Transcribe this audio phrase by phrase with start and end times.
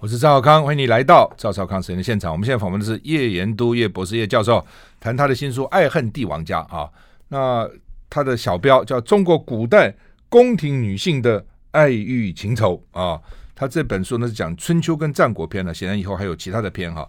[0.00, 2.32] 我是赵少康，欢迎你来到赵少康实验的现场。
[2.32, 4.64] 我们现在访问的是叶延都叶博士叶教授，
[4.98, 6.88] 谈他的新书《爱恨帝王家》啊。
[7.28, 7.68] 那
[8.08, 9.94] 他的小标叫《中国古代
[10.30, 13.20] 宫廷女性的爱欲情仇》啊。
[13.54, 17.06] 他这本书呢是讲春秋跟战国篇的，显然以后还有其他的篇哈。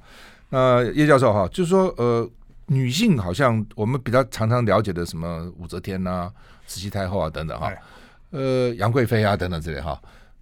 [0.49, 2.29] 那叶教授哈，就是说呃，
[2.65, 6.29] 女性好像我们比较常常了解的什么武则天呐、
[6.67, 7.71] 慈禧太后啊等等哈，
[8.31, 9.97] 呃，杨贵妃啊等等之类哈。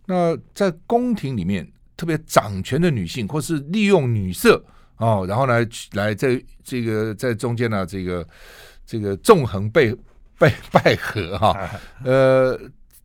[0.07, 1.71] 那在宫廷里面。
[1.99, 4.63] 特别掌权的女性，或是利用女色
[4.95, 5.53] 哦，然后呢，
[5.91, 8.25] 来在这个在中间呢，这个
[8.85, 9.93] 这个纵横被
[10.37, 11.69] 被拜合哈，
[12.05, 12.57] 呃，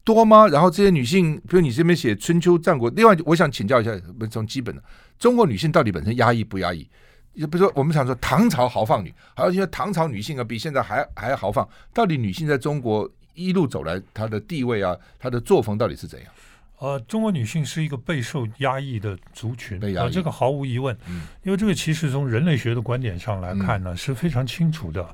[0.04, 0.46] 多吗？
[0.46, 3.90] 然后这些女性，比如你这边写春秋战国，另外我想请教一下，
[4.30, 4.80] 从基本的
[5.18, 6.88] 中国女性到底本身压抑不压抑？
[7.36, 16.32] 就比如说我们想说唐朝豪放女，还有一些唐朝女性啊，比现在还还豪放，到底女性在中国一路走来，她的地位啊，她的作风到底是怎样？
[16.80, 20.94] 呃，中国女性是一个备受压抑的族群啊，这个毫无疑问。
[21.08, 25.06] 嗯，因为这个其实从人类学的观点上来看呢，嗯、是非常清楚的。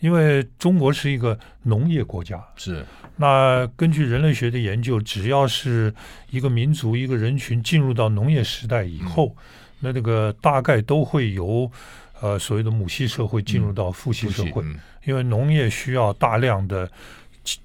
[0.00, 2.84] 因为中国是一个农业国家，是。
[3.14, 5.94] 那根据人类学的研究，只要是
[6.30, 9.36] 一个民族、一个人群进入到农业时代以后，嗯、
[9.80, 11.70] 那这个大概都会由
[12.20, 14.64] 呃所谓的母系社会进入到父系社会，
[15.04, 16.90] 因为农业需要大量的。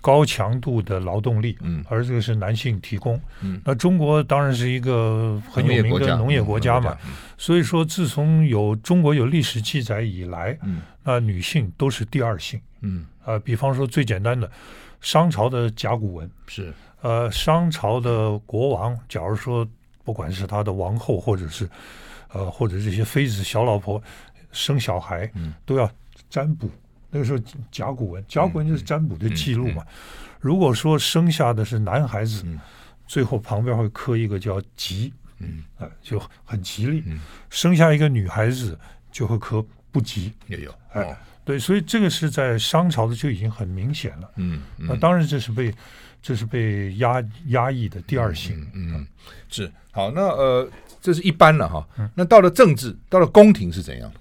[0.02, 6.98] 高强度的劳动力，嗯，而这个是男性提供，嗯，那中国当然是一个很有名的农业国家嘛，
[7.38, 14.50] 所以说自从有中国有历史记载以来，嗯，那女性都是第二性，嗯，呃，比方说最简单的，
[15.00, 16.30] 商朝的甲骨文。
[16.48, 19.68] 是，呃，商朝的国王，假如说
[20.04, 21.70] 不管是他的王后或者是，
[22.34, 24.02] 呃，或者这些妃子小老婆
[24.52, 25.88] 生小孩，嗯，都要
[26.30, 26.68] 占卜。
[27.10, 27.40] 那个时候
[27.72, 29.86] 甲骨文，甲骨文就是占卜的记录嘛。
[30.40, 32.46] 如果说生下的是男孩子，
[33.08, 37.04] 最后旁边会刻一个叫吉，嗯，啊，就很吉利。
[37.50, 38.78] 生下一个女孩子
[39.12, 40.74] 就会刻不吉，也有。
[40.92, 44.30] 哎，对，所以这个是在商朝的就已经很明显了。
[44.36, 45.74] 嗯，那当然这是被
[46.22, 48.68] 这是被压压抑的第二性。
[48.74, 49.08] 嗯，
[49.50, 49.72] 是。
[49.92, 50.70] 好，那呃，
[51.02, 51.88] 这是一般了哈。
[52.14, 54.12] 那到了政治，到了宫廷是怎样？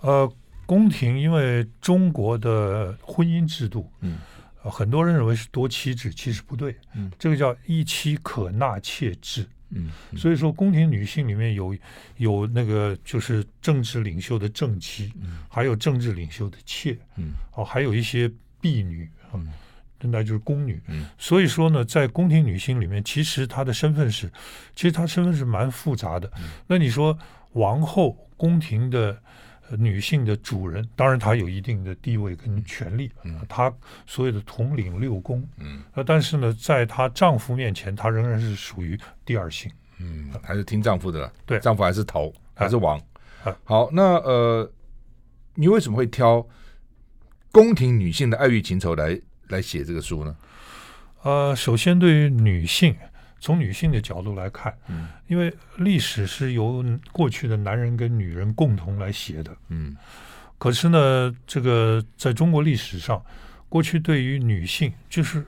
[0.00, 0.32] 呃。
[0.64, 4.18] 宫廷因为中国的婚姻制度，嗯，
[4.62, 11.76] 很多人认为是多妻制，其实不对，嗯，这个叫一妻可纳妾制，嗯，所以说宫廷女性里面有
[12.16, 18.30] 有那个就是政治领袖的正妻，嗯，还有政治领袖的妾，嗯，哦，还有一些
[18.60, 19.48] 婢女，嗯，
[20.00, 24.30] 那就是宫女，嗯，所以说呢，在宫廷女性里面，其实她的身份是，
[24.74, 26.30] 其实她身份是蛮复杂的，
[26.66, 27.18] 那你说
[27.52, 29.20] 王后，宫廷的。
[29.76, 33.72] 女性的主人，当然她有一定的地位跟权力，嗯，她
[34.06, 42.98] 所谓的统领六宫，嗯，但是呢，在她丈夫面前，她仍然是属于第二性，嗯，还是听丈夫的，对，丈夫还是头，还是王，
[43.44, 44.70] 啊，好，那呃，
[45.54, 46.46] 你为什么会挑
[47.50, 50.36] 宫廷女性的爱欲情仇来来写这个书呢？
[51.22, 52.96] 呃，首先对于女性。
[53.42, 59.96] 从女性的角度来看，嗯，因为历史是由过去的男人跟女人共同来写的，嗯，
[60.58, 63.20] 可是呢，这个在中国历史上，
[63.68, 65.44] 过去对于女性，就是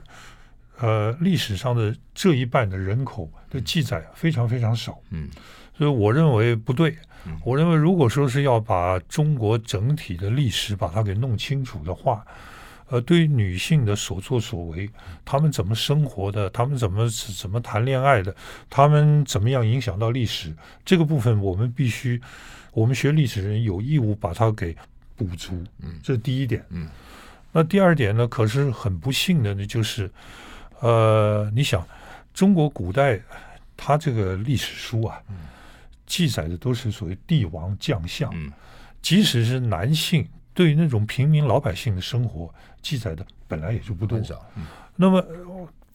[0.77, 5.29] 呃历史上的这一半的人口的记载非常非常少，嗯，
[5.77, 6.97] 所以我认为不对，
[7.45, 12.27] 我认为如果说是要把中国整体的历史把它给弄清楚的话。
[12.87, 14.87] 呃，对于女性的所作所为，
[15.25, 18.35] 她们怎么生活的，她们怎么怎么谈恋爱的，
[18.69, 22.21] 她们怎么样影响到历史，这个部分我们必须，
[22.73, 24.75] 我们学历史人有义务把它给
[25.15, 25.63] 补足。
[25.81, 26.63] 嗯，这是第一点。
[26.69, 26.87] 嗯，
[27.51, 30.11] 那第二点呢，可是很不幸的呢，就是，
[30.79, 31.83] 呃，你想，
[32.35, 33.19] 中国古代
[33.75, 35.19] 它这个历史书啊，
[36.05, 38.31] 记载的都是所谓帝王将相，
[39.01, 40.27] 即使是男性。
[40.55, 42.51] 对于那种平民老百姓的生活
[42.81, 44.17] 记载的本来也就不多，
[44.55, 45.23] 嗯、那么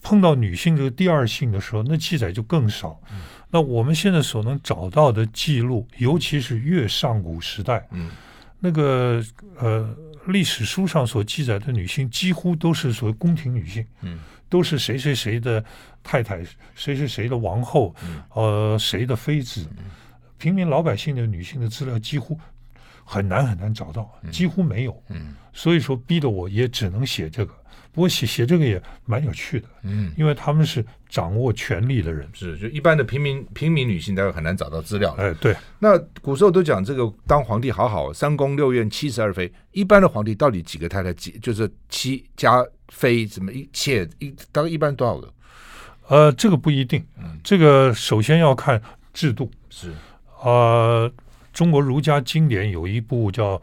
[0.02, 3.00] 碰到女性这个第二性的时候，那记载就更少。
[3.10, 8.10] 嗯、那我们现在所能找到的记录，尤其是越上古时代，嗯、
[8.58, 9.22] 那个
[9.58, 9.94] 呃
[10.26, 15.64] 历史书上所记载的女性，几乎都是所谓宫廷女性，嗯、都是谁谁谁的
[16.02, 19.84] 太太，谁谁谁的王后，嗯、呃谁的妃子，嗯、
[20.38, 22.38] 平民老百姓的女性的资料几乎。
[23.10, 25.02] 很难很难找到，几乎没有。
[25.08, 27.52] 嗯，所以说逼得我也只能写这个。
[27.92, 29.66] 不过写写这个也蛮有趣的。
[29.82, 35.12] 嗯，因为他们是掌握权力的人，是就一般的平民平民女性，大概很难找到资料。
[35.18, 35.56] 哎，对。
[35.80, 39.52] 那古时候都讲这个当皇帝好好，三宫六院七十二妃。
[39.72, 41.12] 一般的皇帝到底几个太太？
[41.14, 45.34] 几就是七加妃，怎么一妾一大概一般多少个？
[46.06, 47.04] 呃，这个不一定。
[47.42, 48.80] 这个首先要看
[49.12, 49.50] 制度。
[49.68, 51.12] 是啊、呃，
[51.52, 53.56] 中国儒家经典有一部叫《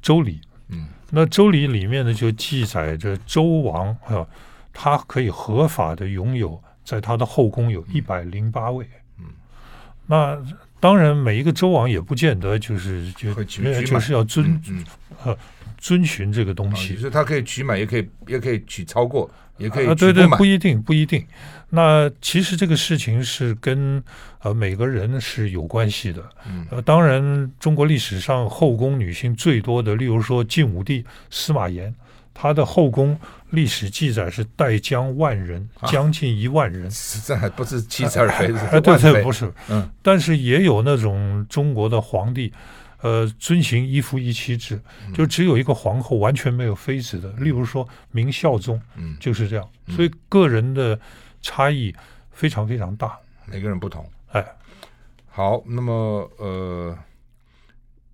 [0.00, 0.32] 周礼》，
[0.68, 4.26] 嗯，那《周礼》里面呢就记载着周王啊，
[4.72, 8.86] 他可以合法的拥有在他的后宫有一百零八位。
[9.18, 9.26] 嗯，
[10.06, 10.38] 那
[10.80, 14.84] 当然每一个周王也不见得就是就就是要遵嗯，
[15.24, 15.36] 呃
[15.84, 19.30] 遵循这个东西，就是他可以取满，也可以也可以取超过。
[19.58, 21.22] 也可以啊，对对，不一定，不一定。
[21.68, 24.02] 那其实这个事情是跟
[24.40, 26.22] 呃每个人是有关系的。
[26.48, 31.94] 嗯，呃，当然，中国历史上后宫女性最多的，例如说晋武帝司马炎，
[32.32, 33.16] 他的后宫
[33.50, 36.90] 历史记载是带将万人，啊、将近一万人。
[36.90, 39.52] 实在还不是七十二妃，啊，对对，对，不是。
[39.68, 42.50] 嗯，但是也有那种中国的皇帝。
[43.04, 44.80] 呃，遵循一夫一妻制，
[45.12, 47.30] 就只有一个皇后，完全没有妃子的。
[47.32, 49.70] 例如说明孝宗，嗯，就是这样。
[49.88, 50.98] 所以个人的
[51.42, 51.94] 差异
[52.30, 54.10] 非常非常大，每个人不同。
[54.28, 54.42] 哎，
[55.28, 55.92] 好，那么
[56.38, 56.96] 呃，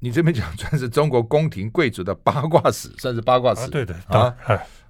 [0.00, 3.68] 你这边讲算是中国宫廷贵族的八卦史，算是八卦史。
[3.68, 4.34] 对对啊，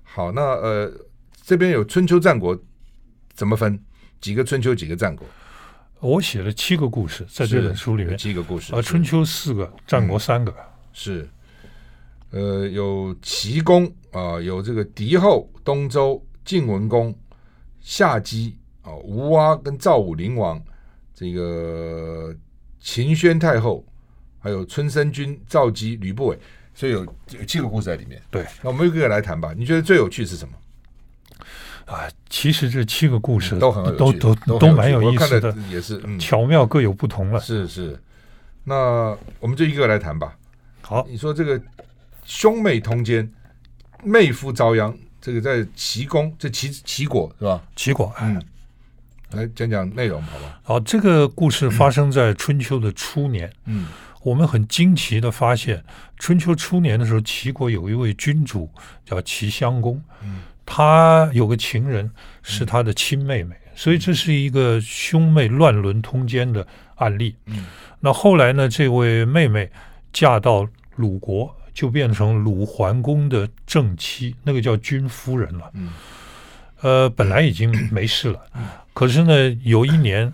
[0.03, 0.91] 好，那呃，
[1.43, 2.59] 这边有春秋战国
[3.35, 3.79] 怎么分？
[4.19, 5.29] 几个春秋，几个战国？
[6.01, 10.55] 我写了七个故事，在这本书里面，七个故事啊，春秋四个，战国三个，
[10.93, 11.29] 是，
[12.31, 17.15] 呃，有齐公啊，有这个敌后、东周、晋文公、
[17.81, 20.63] 夏姬啊，吴娃跟赵武灵王，
[21.15, 22.35] 这个
[22.81, 23.85] 秦宣太后，
[24.39, 26.39] 还有春申君、赵姬、吕不韦，
[26.75, 27.05] 所以有
[27.39, 28.21] 有七个故事在里面。
[28.31, 29.53] 对，那我们一个一个来谈吧。
[29.55, 30.55] 你觉得最有趣是什么？
[31.91, 37.41] 啊，其实这七个故事都很都都都都蛮有意思的，也是、嗯、巧妙各有不同了。
[37.41, 38.01] 是是，
[38.63, 40.37] 那我们就一个来谈吧。
[40.83, 41.61] 好，你说这个
[42.25, 43.29] 兄妹通奸，
[44.05, 47.61] 妹夫遭殃，这个在齐公，这齐齐国是吧？
[47.75, 48.41] 齐国，嗯，
[49.33, 50.61] 来讲讲内容好吧？
[50.63, 53.53] 好，这个故事发生在春秋的初年。
[53.65, 53.89] 嗯，
[54.23, 55.83] 我们很惊奇的发现，
[56.21, 58.71] 春秋初年的时候，齐国有一位君主
[59.05, 60.01] 叫齐襄公。
[60.23, 60.43] 嗯。
[60.65, 62.11] 他有个情人
[62.43, 66.67] 是他的亲妹妹，所以这是一个兄妹乱伦通奸的
[66.97, 67.35] 案例。
[67.47, 67.67] 嗯，
[67.99, 69.71] 那后来呢，这位妹妹
[70.13, 75.71] 嫁到鲁国，就变成鲁桓公的正妻，那个叫君夫人了。
[75.75, 75.93] 嗯，
[76.83, 78.41] 呃，本来已经没事了，
[78.95, 80.33] 可是呢，有一年，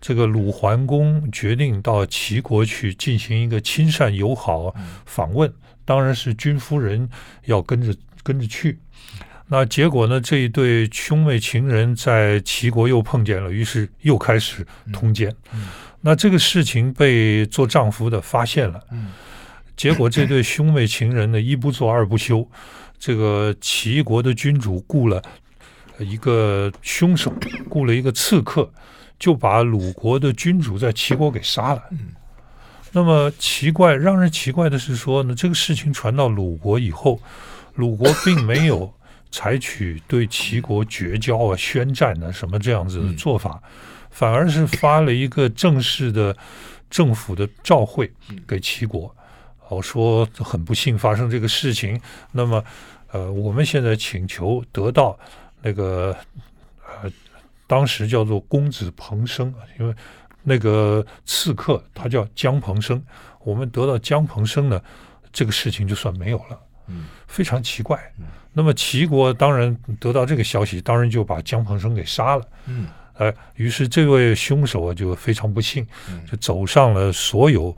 [0.00, 4.74] 这个鲁桓公决定到齐国去进行一个亲善友好
[5.06, 5.52] 访问，
[5.84, 7.08] 当然是君夫人
[7.46, 8.78] 要跟着跟着去。
[9.50, 10.20] 那结果呢？
[10.20, 15.30] 这一对兄妹情人在齐国又碰见了，于是又开始通奸。
[15.54, 15.68] 嗯嗯、
[16.02, 18.78] 那这个事情被做丈夫的发现了。
[18.90, 19.10] 嗯、
[19.74, 22.46] 结果这对兄妹情人呢，一不做二不休。
[22.98, 25.22] 这个齐国的君主雇了
[25.98, 27.32] 一个凶手，
[27.70, 28.70] 雇了一个刺客，
[29.18, 31.82] 就把鲁国的君主在齐国给杀了。
[31.92, 32.08] 嗯、
[32.92, 37.18] 那么奇怪，让人奇怪的是说呢，这个事情传到鲁国以后，
[37.76, 38.92] 鲁国并没有。
[39.30, 43.62] 采取对齐国绝交啊、宣战啊什么这样子的做法，
[44.10, 46.36] 反而是发了一个正式的
[46.90, 48.10] 政府的照会
[48.46, 49.14] 给齐国，
[49.68, 52.00] 我说很不幸发生这个事情。
[52.32, 52.64] 那么，
[53.12, 55.18] 呃，我们现在请求得到
[55.62, 56.16] 那个
[57.02, 57.10] 呃，
[57.66, 59.94] 当时叫做公子彭生，因为
[60.42, 63.02] 那个刺客他叫姜彭生，
[63.40, 64.80] 我们得到姜彭生呢，
[65.30, 66.58] 这个事情就算没有了。
[66.86, 68.00] 嗯，非常奇怪。
[68.58, 72.44] 那么齐国当然得到这个消息，当然就把姜彭生给杀了。
[72.66, 75.86] 嗯，哎，于是这位凶手啊就非常不幸，
[76.28, 77.72] 就走上了所有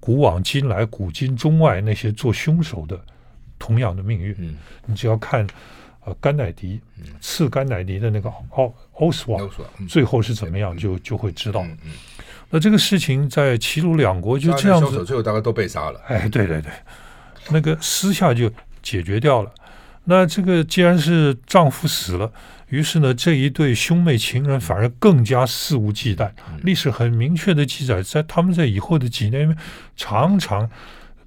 [0.00, 2.98] 古往今来、古今中外那些做凶手的
[3.58, 4.34] 同样的命运。
[4.38, 5.46] 嗯，你只要看
[6.06, 6.80] 呃甘乃迪
[7.20, 9.38] 刺甘乃迪的那个奥奥斯瓦，
[9.86, 11.60] 最后是怎么样，就就会知道。
[11.60, 11.92] 嗯，
[12.48, 16.00] 那这个事情在齐鲁两国就这样子，最后大家都被杀了。
[16.06, 16.72] 哎，对对对。
[17.50, 18.50] 那个私下就
[18.82, 19.52] 解决掉了。
[20.04, 22.32] 那这个既然是丈夫死了，
[22.68, 26.30] 于是呢，这一对兄妹情人反而更加肆无忌惮。
[26.62, 29.56] 历史很明确的记载，在他们在以后的几年
[29.96, 30.68] 常常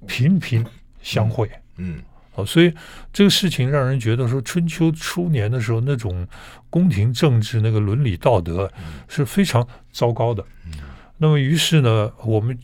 [0.06, 0.64] 频频
[1.00, 1.50] 相会。
[1.78, 2.02] 嗯，
[2.32, 2.70] 好，所以
[3.12, 6.28] 这个事情让人觉得说，春秋初年的时候那种
[6.68, 8.70] 宫廷政治那个伦理道德
[9.08, 10.44] 是非常糟糕的。
[11.16, 12.58] 那么于是呢，我们。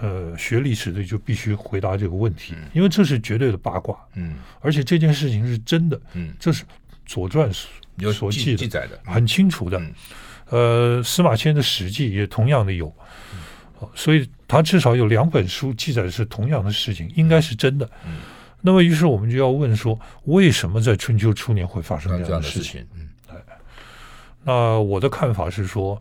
[0.00, 3.98] 呃，学历史的就必须回答这个问题，因为这是绝对的八卦。
[4.14, 6.00] 嗯，而且这件事情是真的。
[6.12, 6.62] 嗯，这是
[7.04, 7.52] 《左传》
[7.96, 9.82] 有所记记载的，很清楚的。
[10.50, 12.94] 呃，司马迁的《史记》也同样的有，
[13.94, 17.84] 所以他至少有两本书记载的是同样的事情，应该是真的。
[18.06, 18.18] 嗯，
[18.60, 22.86] 那么于是我们就要问说，为什么在春秋初年会发生这样的事情？
[22.94, 23.08] 嗯，
[24.44, 26.00] 那我的看法是说。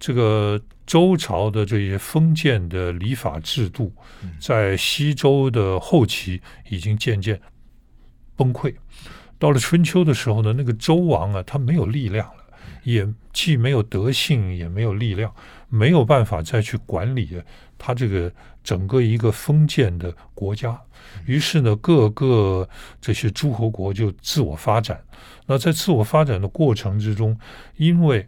[0.00, 3.92] 这个周朝的这些封建的礼法制度，
[4.40, 6.40] 在西周的后期
[6.70, 7.38] 已经渐渐
[8.34, 8.74] 崩溃。
[9.38, 12.44] 到了春秋的时候呢，那个周王啊，他没有力量了，
[12.82, 15.32] 也既没有德性，也没有力量，
[15.68, 17.40] 没有办法再去管理
[17.78, 18.32] 他这个
[18.64, 20.78] 整个一个封建的国家。
[21.26, 22.68] 于是呢，各个
[23.00, 25.02] 这些诸侯国就自我发展。
[25.46, 27.38] 那在自我发展的过程之中，
[27.76, 28.26] 因为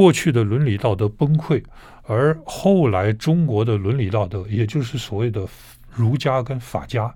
[0.00, 1.62] 过去的伦理道德崩溃，
[2.04, 5.46] 而后来中国的伦理道德，也就是所谓的
[5.92, 7.14] 儒家跟法家，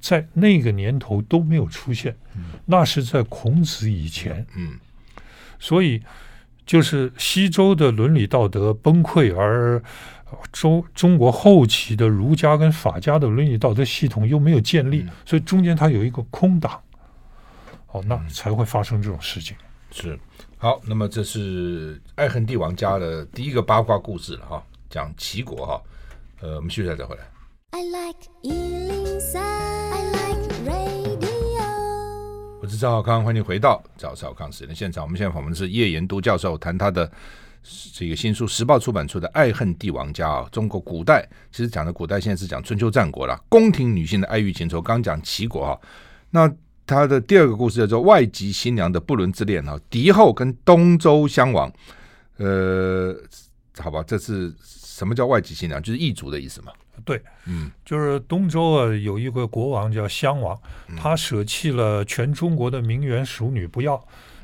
[0.00, 2.16] 在那个年头都没有出现。
[2.66, 4.44] 那是在孔子以前。
[4.56, 4.72] 嗯，
[5.60, 6.02] 所以
[6.66, 9.80] 就是西周的伦理道德崩溃，而
[10.52, 16.82] 周中国后期的儒家跟法家的伦理道德系统又没有建立，所以中间它有一个空档。
[17.92, 19.56] 哦，那才会发生这种事情。
[19.92, 20.18] 是。
[20.56, 25.82] 好，那么这是爱恨帝王家的第一个八卦故事了哈，讲齐国哈，
[26.40, 27.22] 呃，我们休息一下再回来。
[27.72, 31.60] I like 103, I like radio。
[32.62, 35.04] 我是赵少康，欢迎回到赵少康时间现场。
[35.04, 37.12] 我们现在访问的是叶延都教授，谈他的
[37.92, 44.80] 这个新书，时报出版出的《爱恨帝王家》啊，中国古代其实讲的古代，现在是讲春秋战国了，宫廷女性的爱欲情仇。
[44.80, 45.78] 刚讲齐国哈，
[46.30, 46.50] 那。
[46.86, 51.72] 他的第二个故事叫做外籍新娘的不伦之恋啊，敌后跟东周襄王，
[52.36, 53.16] 呃，
[53.78, 55.82] 好吧，这是什么叫外籍新娘？
[55.82, 56.72] 就是异族的意思嘛？
[57.04, 60.56] 对，嗯，就是东周啊，有一个国王叫襄王，
[60.96, 64.00] 他舍弃了全中国的名媛淑女，不要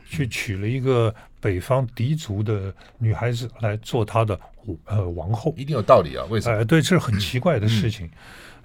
[0.09, 4.39] 去娶了一个北方狄族的女孩子来做他的
[4.87, 6.25] 呃王后，一定有道理啊？
[6.29, 6.59] 为什么？
[6.59, 8.07] 哎，对，这是很奇怪的事情。
[8.07, 8.19] 嗯嗯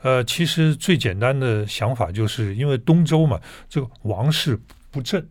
[0.06, 4.56] 呃，其实最简单的想法就是因为东周嘛，这个王室
[4.92, 5.28] 不振，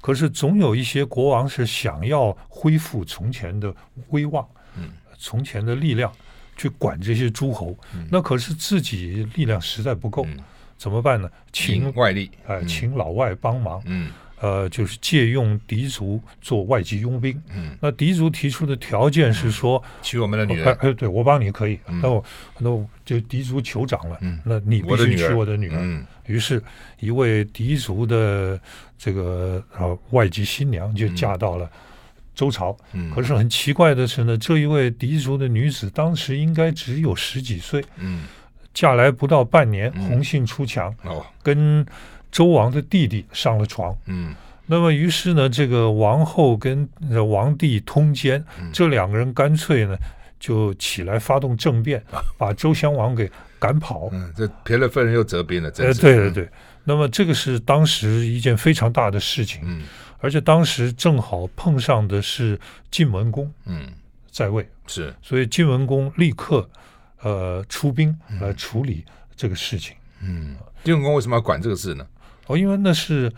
[0.00, 3.72] 可是总有一些国王是想要恢复从前的
[4.08, 4.48] 威望，
[5.18, 6.10] 从前的力量
[6.56, 7.76] 去管这些诸侯，
[8.10, 10.26] 那可是自己力量实在不够，
[10.78, 11.30] 怎么办呢？
[11.52, 13.82] 请外力，哎，请老外帮忙。
[14.40, 17.40] 呃，就是借用敌族做外籍佣兵。
[17.54, 20.76] 嗯，那敌族提出的条件是说，娶我们的女儿。
[20.80, 21.78] 哎，对，我帮你可以。
[22.02, 22.22] 那我
[22.58, 24.18] 那我就敌族酋长了。
[24.20, 25.78] 嗯，那你必须娶我的女儿。
[25.80, 26.62] 嗯，于是，
[27.00, 28.60] 一位敌族的
[28.98, 31.70] 这个呃外籍新娘就嫁到了
[32.34, 32.76] 周朝。
[32.92, 37.82] 嗯，可是很奇怪的是呢，这一位敌族的女子当时应该只有十几岁。
[37.96, 38.24] 嗯，
[38.74, 40.94] 嫁来不到半年，红杏出墙。
[41.04, 41.86] 哦，跟。
[42.34, 44.34] 周王的弟弟上了床，嗯，
[44.66, 46.88] 那么于是呢，这个王后跟
[47.30, 49.96] 王弟通奸，嗯、这两个人干脆呢
[50.40, 54.08] 就起来发动政变，啊、把周襄王给赶跑。
[54.10, 56.00] 嗯，这赔了夫人又折兵了，真是。
[56.00, 56.48] 呃，对对对。
[56.82, 59.84] 那么这个是当时一件非常大的事情，嗯，
[60.18, 62.58] 而且当时正好碰上的是
[62.90, 63.92] 晋文公，嗯，
[64.32, 66.68] 在位是，所以晋文公立刻
[67.22, 69.04] 呃出兵来处理
[69.36, 69.94] 这个事情。
[70.20, 72.04] 嗯，晋文公为什么要管这个事呢？
[72.46, 73.32] 哦，因为那是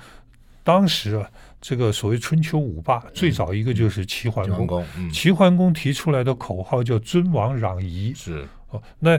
[0.65, 4.85] 当时啊，这个所谓春秋五霸、嗯、最早一个就是齐桓公。
[4.97, 9.19] 嗯、齐桓公提出来的口号叫“尊王攘夷”，是哦，那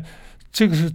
[0.52, 0.92] 这个是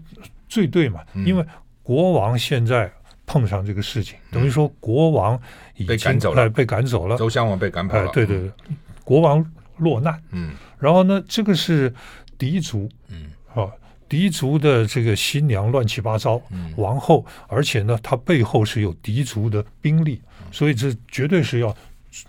[0.48, 1.02] 最对嘛？
[1.14, 1.44] 嗯、因为
[1.82, 2.92] 国王现在
[3.24, 5.40] 碰上这个事情，嗯、等于说国王
[5.74, 8.08] 已经被赶走了，被赶走了，周襄王被赶跑了。
[8.08, 9.44] 哎、对对对，嗯、国王
[9.78, 10.22] 落难。
[10.32, 11.92] 嗯，然后呢，这个是
[12.36, 12.88] 狄族。
[13.08, 13.72] 嗯，哦。
[14.12, 16.38] 狄族的这个新娘乱七八糟，
[16.76, 21.74] 王后，而且呢，他背后是有狄族的兵力，所以这绝对是要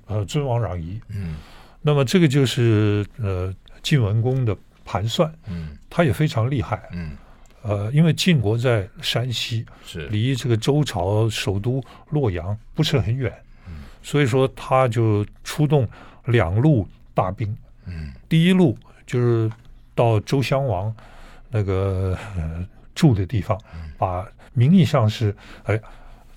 [0.06, 0.98] 呃尊王攘夷。
[1.10, 1.36] 嗯，
[1.82, 5.30] 那么这个就是呃晋文公的盘算。
[5.50, 6.88] 嗯，他也非常厉害。
[6.94, 7.18] 嗯，
[7.64, 13.30] 呃，因为晋国在山西，是离这个周朝首都洛阳不是很远。
[13.68, 15.86] 嗯，所以说他就出动
[16.28, 17.54] 两路大兵。
[17.88, 19.52] 嗯，第一路就是
[19.94, 20.96] 到周襄王。
[21.54, 23.58] 那个、呃、住的地方，
[23.98, 25.34] 把名义上是
[25.64, 25.80] 哎，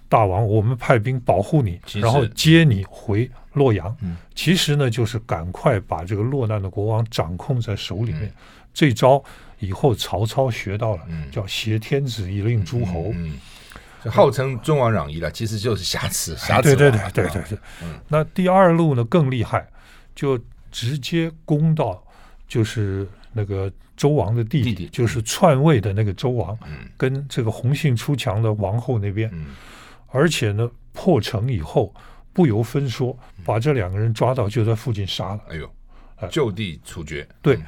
[0.08, 3.96] 大王，我们派兵保护你，然后接你回洛阳。
[4.02, 8.24] 嗯、其实呢，就是赶快把这个落难的国王掌控在手里面。
[8.24, 8.32] 嗯、
[8.74, 9.24] 这招
[9.58, 13.12] 以后曹操学到了，嗯、叫挟天子以令诸侯。
[14.08, 16.36] 号称尊王攘夷了，其实就是挟持。
[16.62, 17.58] 对对对对对对。
[17.82, 19.66] 嗯、那第二路呢更厉害，
[20.14, 20.38] 就
[20.70, 22.00] 直接攻到
[22.46, 23.70] 就是那个。
[23.96, 29.56] 周王的弟弟，就是篡位的那个周王，嗯、跟这个红杏出墙的王后那边，嗯、
[30.08, 31.94] 而且呢，破城以后
[32.34, 35.40] 不由分说，把这两个人抓到就在附近杀了。
[35.48, 35.70] 哎呦，
[36.28, 37.22] 就地处决。
[37.22, 37.58] 呃、对，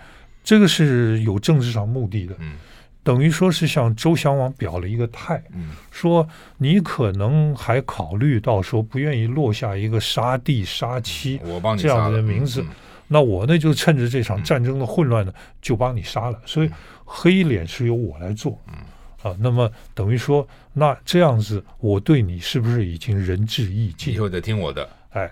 [0.44, 2.56] 这个是有政治上目的的，嗯、
[3.02, 11.40] 等于说是向周襄王表了一个态，嗯、说你可能还考虑到说不愿意落下一个杀弟杀妻
[11.78, 12.62] 这样的名字。
[13.08, 16.40] 那我呢就趁着这场战争的混乱呢，就帮你杀了。
[16.46, 16.70] 所以
[17.04, 18.58] 黑脸是由我来做。
[19.22, 24.14] 啊，那么等于说，那这样子，我对你是不是已经仁至义尽？
[24.14, 24.88] 以后得听我的。
[25.10, 25.28] 哎，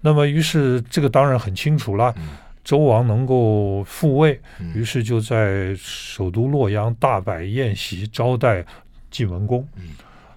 [0.00, 2.14] 那么于是这个当然很清楚了。
[2.62, 4.40] 周王能够复位，
[4.74, 8.64] 于是就在首都洛阳大摆宴席招待
[9.10, 9.66] 晋文公。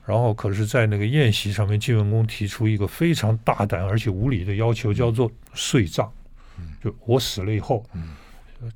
[0.06, 6.12] 然后可是，在那个宴席上面，晋文公提出一个非常大胆而且无理的要求，叫做遂葬。
[6.84, 7.86] 就我死了以后。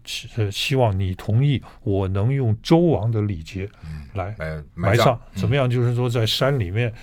[0.05, 3.69] 希希望你同意，我能用周王的礼节
[4.13, 4.33] 来
[4.73, 5.69] 埋葬，怎么样？
[5.69, 6.93] 就是说，在山里面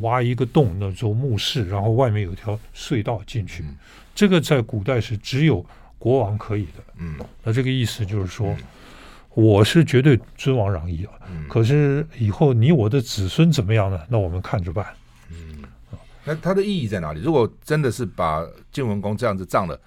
[0.00, 3.62] 挖一个洞，那做墓室，然后外面有条隧道进去。
[4.14, 5.62] 这个在古代是只有
[5.98, 6.82] 国王可以的。
[6.96, 8.56] 嗯，那这个意思就是说，
[9.34, 11.12] 我是绝对尊王攘夷啊。
[11.50, 14.00] 可是以后你我的子孙怎么样呢？
[14.08, 14.86] 那我们看着办。
[15.30, 15.62] 嗯，
[16.24, 17.20] 那它的意义在哪里？
[17.20, 19.78] 如果真的是把晋文公这样子葬了，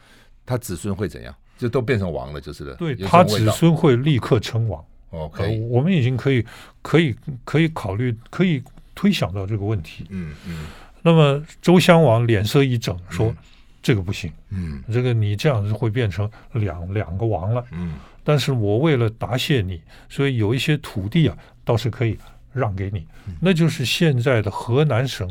[0.46, 1.34] 他子孙会怎样？
[1.58, 2.76] 就都变成王了，就是的。
[2.76, 4.84] 对，他子孙会立刻称王。
[5.12, 6.46] OK，呃，我们已经可以
[6.82, 8.62] 可以可以考虑，可以
[8.94, 10.06] 推想到这个问题。
[10.10, 10.66] 嗯嗯。
[11.02, 13.38] 那么周襄王脸色一整，说：“嗯、
[13.82, 14.30] 这个不行。
[14.50, 17.64] 嗯，这个你这样子会变成两两个王了。
[17.72, 22.18] 嗯，但是我为了答谢你，所以有一些土地啊，倒是可以
[22.52, 23.08] 让给你。
[23.28, 25.26] 嗯、那就是现在的河南省。”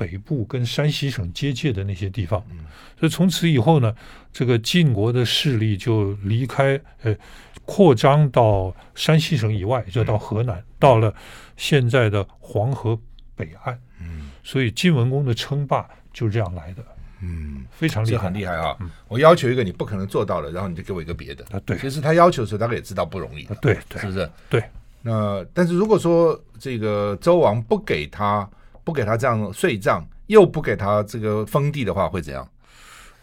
[0.00, 2.42] 北部跟山西省接界的那些地方，
[2.98, 3.94] 所以从此以后呢，
[4.32, 7.14] 这个晋国的势力就离开，呃，
[7.66, 11.14] 扩张到山西省以外，就到河南，到了
[11.58, 12.98] 现在的黄河
[13.36, 13.78] 北岸。
[14.00, 16.82] 嗯，所以晋文公的称霸就这样来的。
[17.20, 18.74] 嗯，非常厉害，很厉害啊！
[19.06, 21.44] 我要求一个你不可能做到的，然后你就给我一个别的。
[21.50, 21.76] 啊，对。
[21.76, 23.44] 其实他要求的时候，大概也知道不容易。
[23.60, 24.30] 对对，是不是？
[24.48, 24.64] 对。
[25.02, 28.48] 那但是如果说这个周王不给他。
[28.84, 32.48] 不给他这样税账，又不给他这个封地的话，会怎样？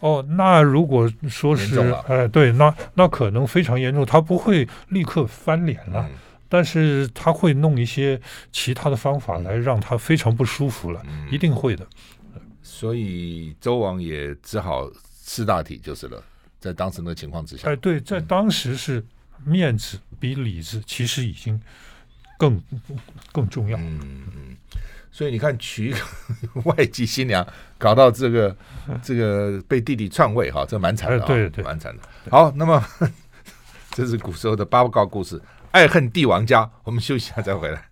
[0.00, 6.14] 哦，那如果说是，哎，对，那那可能非常严重，他不会立刻翻脸了，嗯、
[6.48, 8.20] 但是他会弄一些
[8.52, 11.84] 其他的方法来让他非常不舒服了，嗯、一定会的。
[12.62, 14.88] 所以周王也只好
[15.24, 16.22] 识大体就是了，
[16.60, 19.04] 在当时那个情况之下，哎，对，在当时是
[19.44, 21.60] 面子比里子其实已经
[22.38, 22.62] 更
[23.32, 23.76] 更重要。
[23.78, 24.00] 嗯
[24.36, 24.56] 嗯。
[25.18, 25.98] 所以你看，娶一个
[26.62, 27.44] 外籍新娘，
[27.76, 28.56] 搞到这个
[29.02, 32.02] 这个被弟弟篡位，哈，这蛮惨的啊，对对，蛮惨的。
[32.30, 32.80] 好，那么
[33.90, 36.70] 这是古时候的八卦故事，爱恨帝王家。
[36.84, 37.84] 我们休息一下再回来。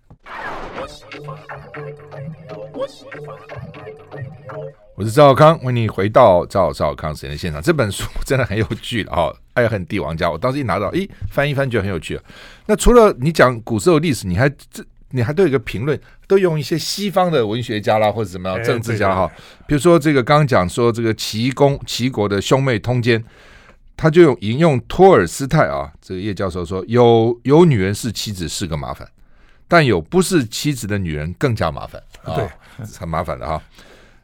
[4.95, 7.61] 我是赵小康，欢迎你回到赵少康时间的现场。
[7.61, 10.27] 这本书真的很有趣了哈，《爱恨帝王家》。
[10.31, 12.17] 我当时一拿到，咦，翻一翻觉得很有趣。
[12.67, 14.81] 那除了你讲古时候历史，你还这？
[15.11, 19.31] 你还都有一个评论，都用一些西方的文学家啦，或者怎么样政治家哈，
[19.65, 23.23] 比如说这个刚刚讲说这个齐公齐国的兄妹通奸，
[23.95, 29.07] 他就用引用托尔斯泰啊，这个叶教授说，有有女人是妻子是个麻烦，
[29.67, 32.47] 但有不是妻子的女人更加麻烦啊，对，
[32.99, 33.61] 很麻烦的哈。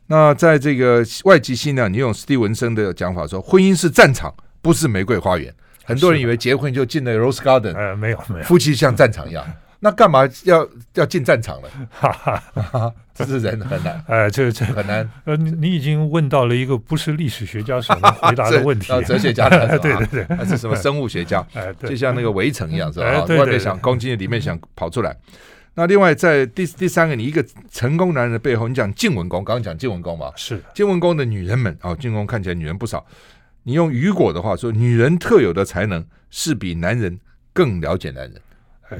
[0.08, 5.52] 那在这个外籍新娘，你用斯蒂文森的讲法说，婚姻是战场，不是玫瑰花园。
[5.86, 9.46] 很多人以为结婚就进了 Rose Garden，呃，没有没有，夫妻像战场一样。
[9.84, 11.70] 那干嘛要要进战场了？
[11.92, 12.10] 哈
[12.54, 14.02] 哈，这是人很难。
[14.08, 15.08] 哎，这这很难。
[15.26, 18.88] 呃，你你已经问到了一个不是历史学家所能回答的 问题。
[19.04, 21.46] 哲学家 的，对对对，还是什么 生物学家？
[21.54, 23.26] 哎，就像那个围城一样，是吧？
[23.26, 25.14] 外面想攻击，里面想跑出来。
[25.76, 30.32] 那另外，在第第三个，你一个成功男人的背后，你讲晋文公，刚刚讲晋文公嘛？
[30.38, 33.06] 是晋文公的女人们哦，晋文公看起来女人不少。
[33.64, 37.20] 你用雨果的话说，女人特有的才能是比男人
[37.52, 38.34] 更了解男人。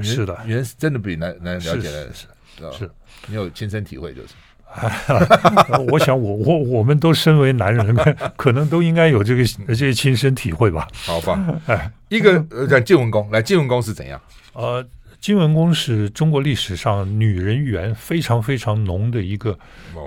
[0.02, 2.26] 是的，女人是真的比男男人了解男人，是
[2.72, 2.90] 是是，
[3.26, 4.28] 你有亲身体会就是。
[5.92, 7.94] 我想我 我我们都身为男人，
[8.36, 10.88] 可能都应该有这个这些亲身体会吧。
[10.94, 14.20] 好吧，哎，一个讲晋文公，来晋文公是怎样？
[14.52, 14.84] 呃，
[15.20, 19.56] 晋文公是中国历史上女人缘非常非常浓的一个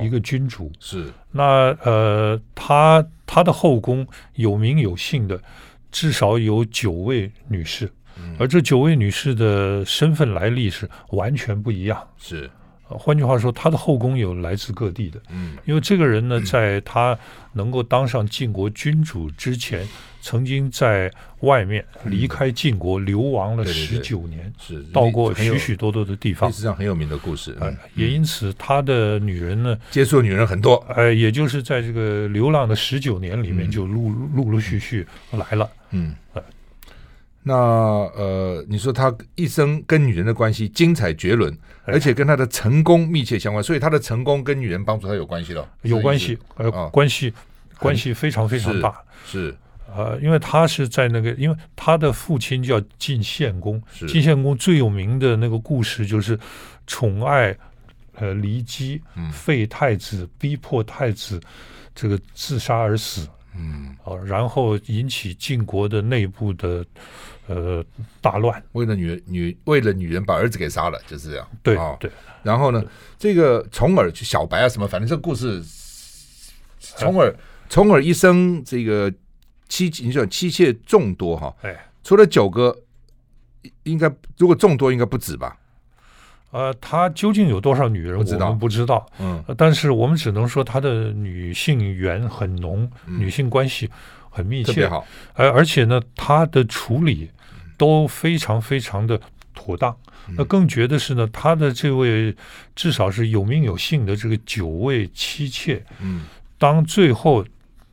[0.01, 0.69] 一个君主。
[0.81, 5.39] 是那呃，他他的后宫有名有姓的，
[5.93, 7.89] 至少有九位女士。
[8.39, 12.01] 而这九位女士的身份来历是完全不一样。
[12.17, 12.49] 是，
[12.83, 15.19] 换句话说，她的后宫有来自各地的。
[15.29, 17.17] 嗯，因为这个人呢，在他
[17.53, 19.85] 能够当上晋国君主之前，
[20.21, 27.57] 曾经在外面离开晋国流亡了十九年，是到过许许多多的地方，历史上很有名的故事。
[27.95, 30.75] 也因此，他的女人呢，接触的女人很多。
[30.95, 35.69] 哎，也就是在这个流浪的十九年里面，就陆陆陆续续来了。
[35.91, 36.15] 嗯。
[37.47, 47.33] 那呃，你说他一生跟女人的关系精彩绝伦，而且跟他的成功密切相关，所以他的成功跟女人帮助他有关系了，有关系，呃，关系
[47.79, 49.01] 关系非常非常大。
[49.25, 49.55] 是，
[49.95, 56.37] 呃，因为他是在那个，因为他的父亲叫晋献公，晋献公最有名的那个故事就是
[56.85, 57.55] 宠爱
[58.15, 61.39] 呃骊姬，废太子，逼迫太子
[61.95, 63.25] 这个自杀而死。
[63.57, 66.85] 嗯，哦，然后引起晋国的内部的
[67.47, 67.83] 呃
[68.21, 71.47] 大乱，为了女女为了女人把儿子给杀了，就是这样。
[71.63, 72.11] 对、哦、对，
[72.43, 72.83] 然后呢，
[73.17, 75.63] 这个重耳去小白啊什么，反正这个故事，
[76.97, 77.35] 重耳
[77.67, 79.11] 重耳一生这个
[79.67, 82.77] 妻你说妻妾众多哈，哎，除了九个，
[83.83, 85.56] 应该如果众多应该不止吧。
[86.57, 89.05] 呃，他究竟有多少女人，我们不知道。
[89.19, 93.87] 嗯，但是我们只能说他的女性缘很浓，嗯、女性关系
[94.31, 95.05] 很密切，特别好。
[95.35, 97.29] 而而且呢，他的处理
[97.77, 99.21] 都非常非常的
[99.53, 99.95] 妥当。
[100.27, 102.35] 嗯、那更绝的是呢，他的这位
[102.75, 106.23] 至少是有名有姓的这个九位妻妾，嗯，
[106.57, 107.45] 当最后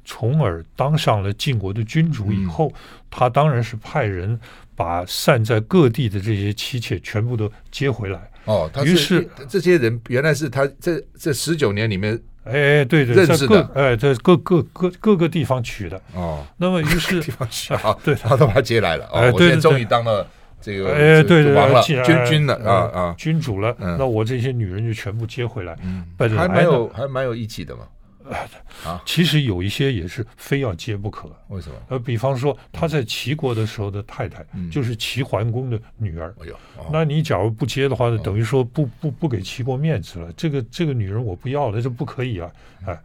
[0.06, 2.74] 重耳当上了晋国的君主以后，嗯、
[3.10, 4.40] 他当然是派人
[4.74, 8.30] 把散在各地的这些妻妾全部都接回来。
[8.44, 16.00] 哦，他是于是这些人原来是他这这十九年里面，哎，对对，认识的，哎，在各各各各个地方娶的。
[16.14, 19.06] 哦，那么于是地方娶啊，对，他都把他接来了。
[19.12, 20.26] 哎，对，终于当了
[20.60, 23.74] 这个哎，对对王了，君君了啊啊，君主了。
[23.78, 25.76] 那我这些女人就全部接回来。
[25.82, 26.04] 嗯，
[26.36, 27.82] 还蛮有还蛮有义气的嘛。
[28.84, 31.30] 啊， 其实有一些也是非要接不可。
[31.48, 31.74] 为什么？
[31.88, 36.34] 呃，比方说他在齐国的时候的太太，就是齐桓公的女儿。
[36.40, 36.56] 哎呦，
[36.90, 40.32] 那你假如不接的话，等于说不不不给齐国面子了。
[40.36, 42.50] 这个这个女人我不要了，这不可以啊！
[42.86, 42.98] 哎，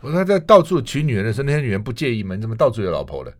[0.00, 2.36] 他在到处娶女人的时候，那些女人不介意吗？
[2.36, 3.32] 你怎么到处有老婆了？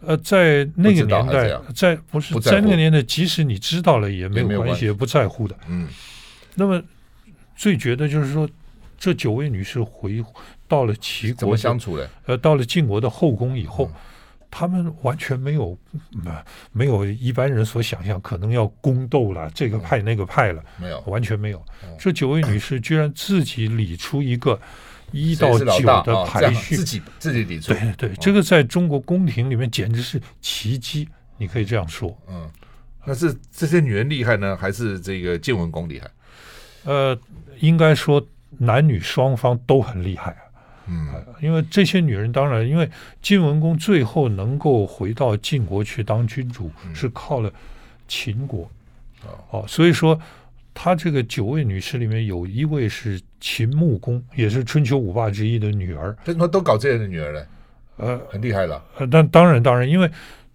[0.00, 5.54] 呃，在那个年代，在不是在那个年代，即使你知道了也没有关系，也不在乎的。
[5.68, 5.86] 嗯，
[6.54, 6.82] 那么
[7.54, 8.48] 最绝的就是说。
[9.00, 10.22] 这九位女士回
[10.68, 12.08] 到了齐国，怎么相处的？
[12.26, 13.90] 呃，到了晋国的后宫以后，
[14.50, 15.76] 他们完全没有，
[16.70, 21.64] 没有一般人所想象，可能要宫斗了，这个派那个派了，没有，完全没有。
[21.98, 24.60] 这九位女士居然自己理出一个
[25.12, 25.64] 一到九
[26.02, 27.72] 的排序，自己自己理出。
[27.72, 31.08] 对对，这个在中国宫廷里面简直是奇迹，
[31.38, 32.14] 你可以这样说。
[32.28, 32.46] 嗯，
[33.06, 36.10] 那是这些女人厉害呢，还是这个晋文公厉害？
[36.84, 37.18] 呃，
[37.60, 38.22] 应该说。
[38.58, 40.42] 男女双方都很厉害啊，
[40.88, 41.08] 嗯，
[41.40, 42.88] 因为这些女人当然，因为
[43.22, 47.52] 晋文公最后能够回到晋国去当君主，是靠了
[48.08, 48.68] 秦国，
[49.50, 50.18] 哦，所以说
[50.74, 57.46] 他这个九位女士里面有一位是秦穆公，也是春秋五霸之一的女儿，为什么都搞这样的女儿呢？
[57.96, 58.82] 呃，很厉害了。
[58.98, 60.10] 呃，但当然当然，因为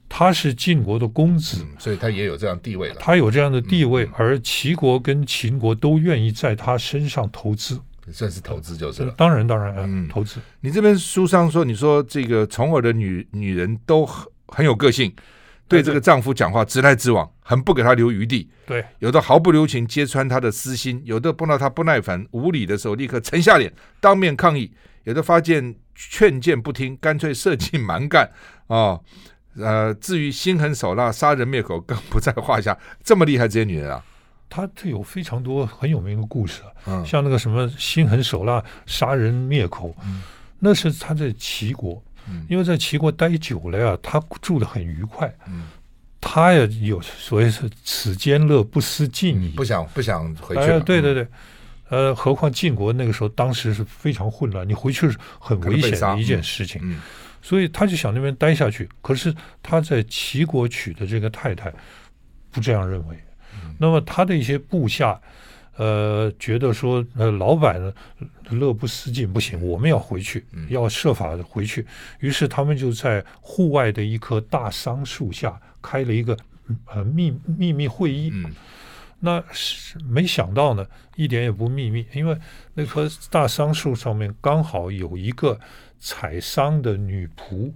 [0.07, 2.95] 他是晋国的公子，所以他也有这样地位了。
[2.99, 7.79] 他有这样的地位，而齐国跟秦国都愿意在他身上投资。
[8.11, 10.39] 算是投资就是了，当然当然，嗯，投资。
[10.61, 15.11] 你这边书上说，你说这个重耳的女女人都很很有个性，
[15.67, 18.47] 对这个丈夫讲话直来直往，很不给他留余地。
[18.67, 24.71] 对，有的毫不留情揭穿他的私心，有的碰到他不耐烦无理的时候，立刻沉下脸当面抗议，
[25.05, 28.29] 有的发现劝谏不听，干脆设计蛮干
[28.67, 28.99] 啊。
[29.57, 32.77] 呃，至于心狠手辣、杀人灭口，更不在话下。
[33.03, 34.03] 这么厉害，这些女人啊！
[34.47, 40.21] 她这有非常多很有名的故事，嗯，像那个什么心狠手辣、杀人灭口，嗯，
[40.59, 45.63] 那是她在齐国，嗯，因为在齐国待久了呀，她住得很愉快，嗯，
[46.21, 51.27] 她也有所谓是此间乐不思进矣，不想不想回去，哎，对对对，
[51.89, 57.01] 呃，何况晋国那个时候当时是非常混乱，你回去是很危险的一件事情，嗯，
[57.45, 58.89] 所以他就想那边待下去。
[59.03, 59.31] 可是
[59.61, 61.71] 他在齐国娶的这个太太
[62.49, 63.15] 不这样认为。
[63.77, 65.21] 那么他的一些部下，
[65.75, 67.93] 呃，觉得说，呃，老板呢，
[68.49, 71.85] 乐不思进，不行，我们要回去，要设法回去。
[72.19, 76.35] 于是他们就在户外的一棵大桑树下开了一个
[76.85, 78.33] 呃秘秘密会议。
[79.19, 80.83] 那是没想到呢，
[81.15, 82.35] 一点也不秘密，因为
[82.73, 85.59] 那棵大桑树上面刚好有一个
[86.05, 87.71] 采桑的女仆。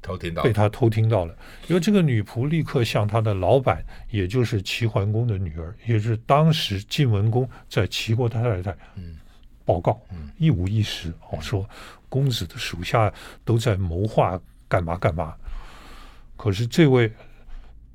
[0.00, 1.36] 偷听到，被他偷听到了，
[1.68, 8.76] 因为这个女仆立刻向他的老板，也就是齐桓公的女儿，也是当时晋文公在齐国的太太，
[9.64, 11.64] 报告，嗯一五一十哦，说
[12.08, 13.12] 公子的属下
[13.44, 15.36] 都在谋划干嘛干嘛。
[16.36, 17.08] 可是这位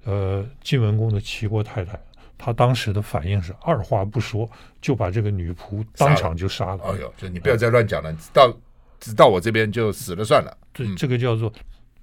[0.05, 1.99] 呃晋文公的齐国太太，
[2.37, 6.83] 她当时的反应是二话不说就把这个女仆当场就杀了。
[6.85, 8.49] 哎呦，就你不要再乱讲了，到
[8.99, 10.57] 只到我这边就死了算了。
[10.73, 11.51] 这这个叫做。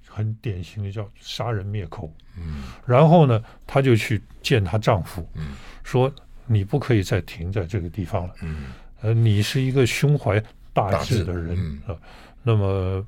[0.07, 6.09] 很典型的叫杀人灭口，嗯，然后呢，她就去见她丈夫，嗯，说
[6.45, 8.67] 你不可以再停在这个地方了，嗯，
[9.01, 11.91] 呃，你是一个胸怀大志的人啊，
[12.43, 13.05] 那么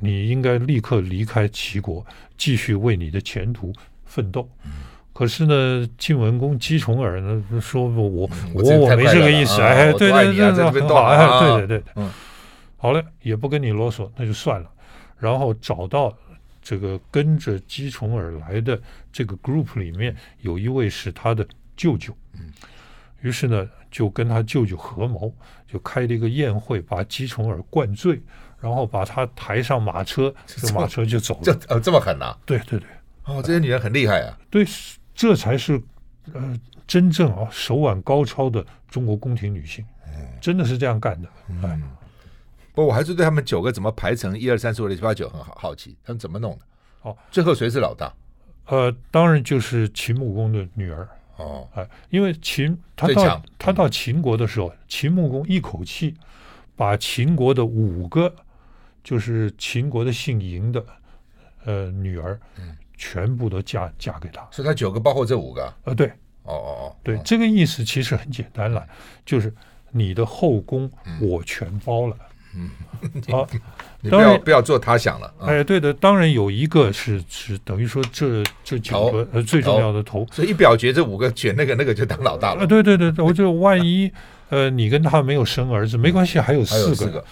[0.00, 2.02] 你应该立刻离开齐国，
[2.38, 3.70] 继续为你的前途
[4.06, 4.48] 奋斗。
[5.12, 12.10] 可是呢，晋文公姬重耳呢说我我我我没这个意思，哎，对对对，很好，哎，对对对，嗯，
[12.84, 14.70] 好了，也不跟你啰嗦，那就算了。
[15.16, 16.14] 然后找到
[16.60, 18.78] 这个跟着姬重耳来的
[19.10, 22.52] 这个 group 里面有一位是他的舅舅，嗯，
[23.22, 25.34] 于是呢就跟他舅舅合谋，
[25.66, 28.20] 就开了一个宴会，把姬重耳灌醉，
[28.60, 31.40] 然后把他抬上马车， 这马车就走了。
[31.42, 32.36] 这呃这么狠呐？
[32.44, 32.86] 对对对，
[33.24, 34.38] 哦，这些女人很厉害啊。
[34.50, 34.62] 对。
[35.14, 35.80] 这才是
[36.34, 39.82] 呃真正啊手腕高超的中国宫廷女性，
[40.38, 41.28] 真的是这样干的。
[41.62, 41.80] 哎，
[42.74, 46.58] 不，我还是对他们九个怎么排成一二三四五六七八九很好好奇，他们怎么弄的？
[47.02, 48.12] 哦，最后谁是老大？
[48.66, 51.08] 呃，当然就是秦穆公的女儿。
[51.36, 56.14] 哦，哎，因为秦他到他到秦国的时候，秦穆公一口气
[56.76, 58.34] 把秦国的五个
[59.02, 60.84] 就是秦国的姓嬴的
[61.64, 62.38] 呃女儿。
[62.58, 62.76] 嗯。
[62.96, 65.74] 全部都嫁嫁给他，所以他九个包括这五个。
[65.82, 66.06] 呃，对，
[66.44, 68.86] 哦哦哦，对，这个意思其实很简单了，
[69.26, 69.52] 就是
[69.90, 70.88] 你的后宫
[71.20, 72.16] 我全包了。
[72.20, 72.26] 嗯，
[73.30, 73.46] 好，
[74.00, 75.32] 你不要不要做他想了。
[75.40, 82.66] 哎，对的，当然有一个是是等于说这这九个呃最重要的头，所以一表决这五个选那个那个就当老大了。
[82.66, 84.10] 对对对，我就万一
[84.48, 87.24] 呃你跟他没有生儿子没关系，还有四个，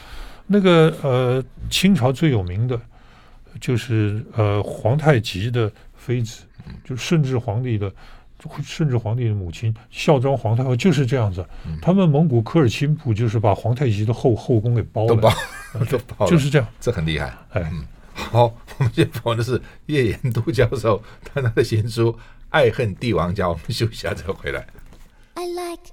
[0.46, 2.80] 那个呃清朝最有名的。
[3.60, 6.44] 就是呃，皇太极的妃子，
[6.82, 7.92] 就顺治皇帝的，
[8.62, 11.44] 顺治皇帝的母亲孝庄皇太后就是这样子。
[11.80, 15.30] 他们蒙古科尔沁部就是把皇太极的后后宫给包了，都包，
[15.90, 17.34] 都包了，就是这样，这很厉害。
[17.50, 18.44] 哎，嗯，好，
[18.78, 22.12] 我们现在访问的是叶延都教授，他他的新书
[22.50, 24.66] 《爱恨帝王家》，我们休息一下再回来。
[25.34, 25.92] I like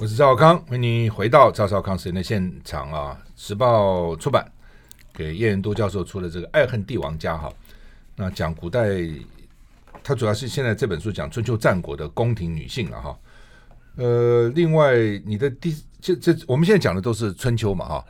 [0.00, 3.18] 我是赵少康，欢迎你回到赵少康时间的现场啊！
[3.36, 4.46] 时报出版
[5.12, 7.52] 给叶延都教授出了这个《爱恨帝王家》哈，
[8.20, 8.88] 那讲古代，
[10.02, 13.16] 它主要是现在这本书讲春秋战国的宫廷女性了哈。
[13.94, 18.04] 呃，另外你的第这这我们现在讲的都是春秋嘛哈。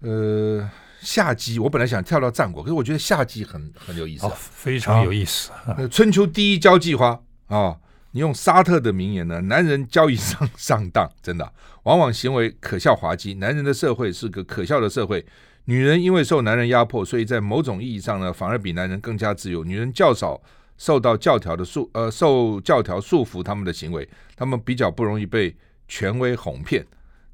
[0.00, 5.50] 呃，夏姬，我本来想跳到战国，可是我觉得夏姬很很有意思，非常有意思。
[5.90, 7.78] 春秋第一交际花啊。
[8.14, 9.40] 你用沙特的名言呢？
[9.40, 11.50] 男人交易上 上当，真的、啊、
[11.84, 13.32] 往往行为可笑滑稽。
[13.32, 15.24] 男人的社会是个可笑的社会。
[15.64, 19.64] 女人因为受男人压迫，所以在某种意义上呢，反而比男人更加自由。
[19.64, 20.40] 女人较少
[20.76, 25.54] 受到教条的束，呃，受教条束缚他们的行为，他们比较不容易被
[25.88, 26.86] 权威哄骗。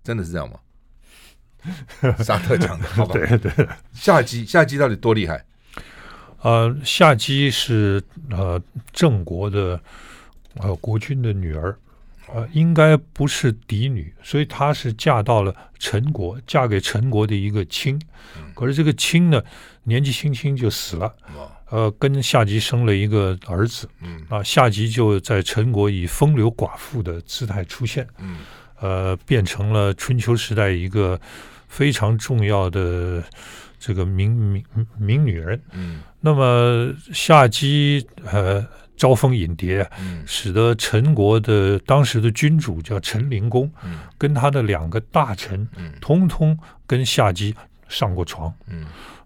[0.05, 0.59] 真的是这样吗？
[2.23, 3.13] 沙特讲的，好吧？
[3.15, 3.69] 对 对。
[3.93, 5.45] 夏姬，夏姬到底多厉害？
[6.43, 8.63] 呃，夏姬是呃
[8.93, 9.81] 郑国的。
[10.61, 11.79] 呃，国君的女儿，
[12.35, 17.99] 呃，应该不是嫡女，所以她是嫁到了陈国，嫁给陈国的一个卿。
[18.55, 19.43] 可是这个卿呢，
[19.85, 21.15] 年纪轻轻就死了，
[21.71, 23.89] 呃，跟夏姬生了一个儿子。
[24.29, 28.07] 啊，夏姬就在陈国以风流寡妇的姿态出现，
[28.81, 31.19] 呃，变成了春秋时代一个
[31.69, 33.25] 非常重要的
[33.79, 34.65] 这个名名
[34.99, 35.61] 名女人。
[36.21, 38.67] 那么夏姬，呃。
[38.99, 39.89] 招蜂引蝶，
[40.27, 43.71] 使得陈国的当时的君主叫陈灵公，
[44.19, 45.67] 跟他的两个大臣，
[46.01, 47.55] 通通跟夏姬
[47.89, 48.53] 上过床。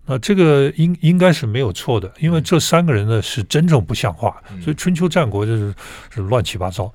[0.05, 5.75] 那这个应应该是没有错的，因为这三个人呢是真正不像话，所以春秋战国就是
[6.11, 6.93] 是乱七八糟。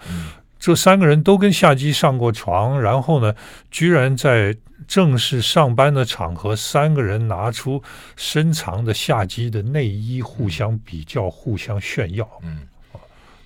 [0.59, 3.33] 这三个人都跟夏姬上过床，然后呢，
[3.71, 4.55] 居然在
[4.87, 7.83] 正式上班的场合，三个人拿出
[8.15, 12.27] 深藏的下机的内衣，互相比较，互相炫耀。
[12.41, 12.67] 嗯，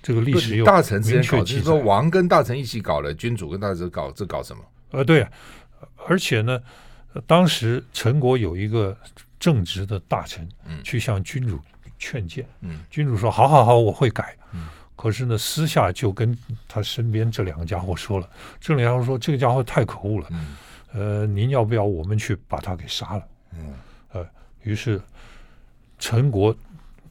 [0.02, 4.62] 这个历史有大臣之间搞，就是说王跟大臣一起搞了，君主跟大臣搞，这搞什么？
[4.92, 5.26] 呃，对，
[6.06, 6.60] 而且呢，
[7.26, 8.96] 当时陈国有一个
[9.40, 11.58] 正直的大臣，嗯去向君主
[11.98, 12.46] 劝谏。
[12.60, 14.68] 嗯，君主说：“好好好，我会改。”嗯。
[14.94, 18.28] 可是呢，私下就跟他身边这两个家伙说了，
[18.60, 20.54] 这两个家伙说：“这个家伙太可恶了，嗯、
[20.92, 23.22] 呃，您要不要我们去把他给杀了？”
[23.54, 23.74] 嗯，
[24.12, 24.26] 呃，
[24.62, 25.00] 于是
[25.98, 26.54] 陈国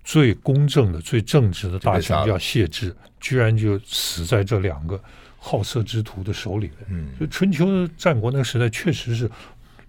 [0.04, 5.02] 最公正的、最正直的大臣叫谢之，居然就死在这两个
[5.38, 6.74] 好色之徒的手里了。
[6.88, 9.30] 嗯，所以春秋战国那个时代确实是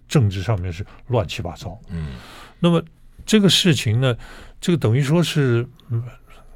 [0.07, 1.81] 政治上面是乱七八糟。
[1.88, 2.16] 嗯，
[2.59, 2.83] 那么
[3.24, 4.16] 这个事情呢，
[4.61, 5.66] 这个等于说是，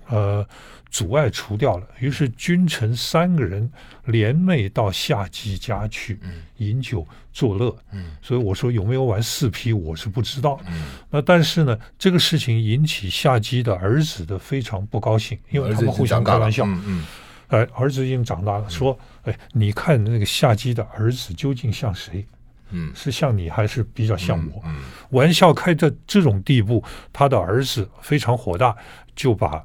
[0.08, 0.46] 呃。
[0.88, 3.70] 阻碍除掉了，于是君臣三个人
[4.06, 6.18] 联袂到夏姬家去
[6.56, 7.76] 饮酒作乐。
[7.92, 10.58] 嗯，所以我说有没有玩四批，我是不知道。
[10.66, 16.64] 嗯，那但是呢，这个事情引起夏姬的儿子的非常不高兴，因为他们互相开玩笑。
[16.64, 17.04] 嗯嗯，
[17.48, 22.24] 哎，儿子已经长大了，说，哎，你看那个夏姬的儿子究竟像谁？
[22.70, 24.62] 嗯，是像你还是比较像我？
[24.64, 24.76] 嗯，
[25.10, 28.74] 玩笑开到这种地步，他的儿子非常火大，
[29.14, 29.62] 就把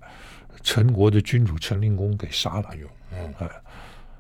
[0.64, 2.70] 陈国的君主陈灵公给杀了。
[3.12, 3.50] 嗯，哎，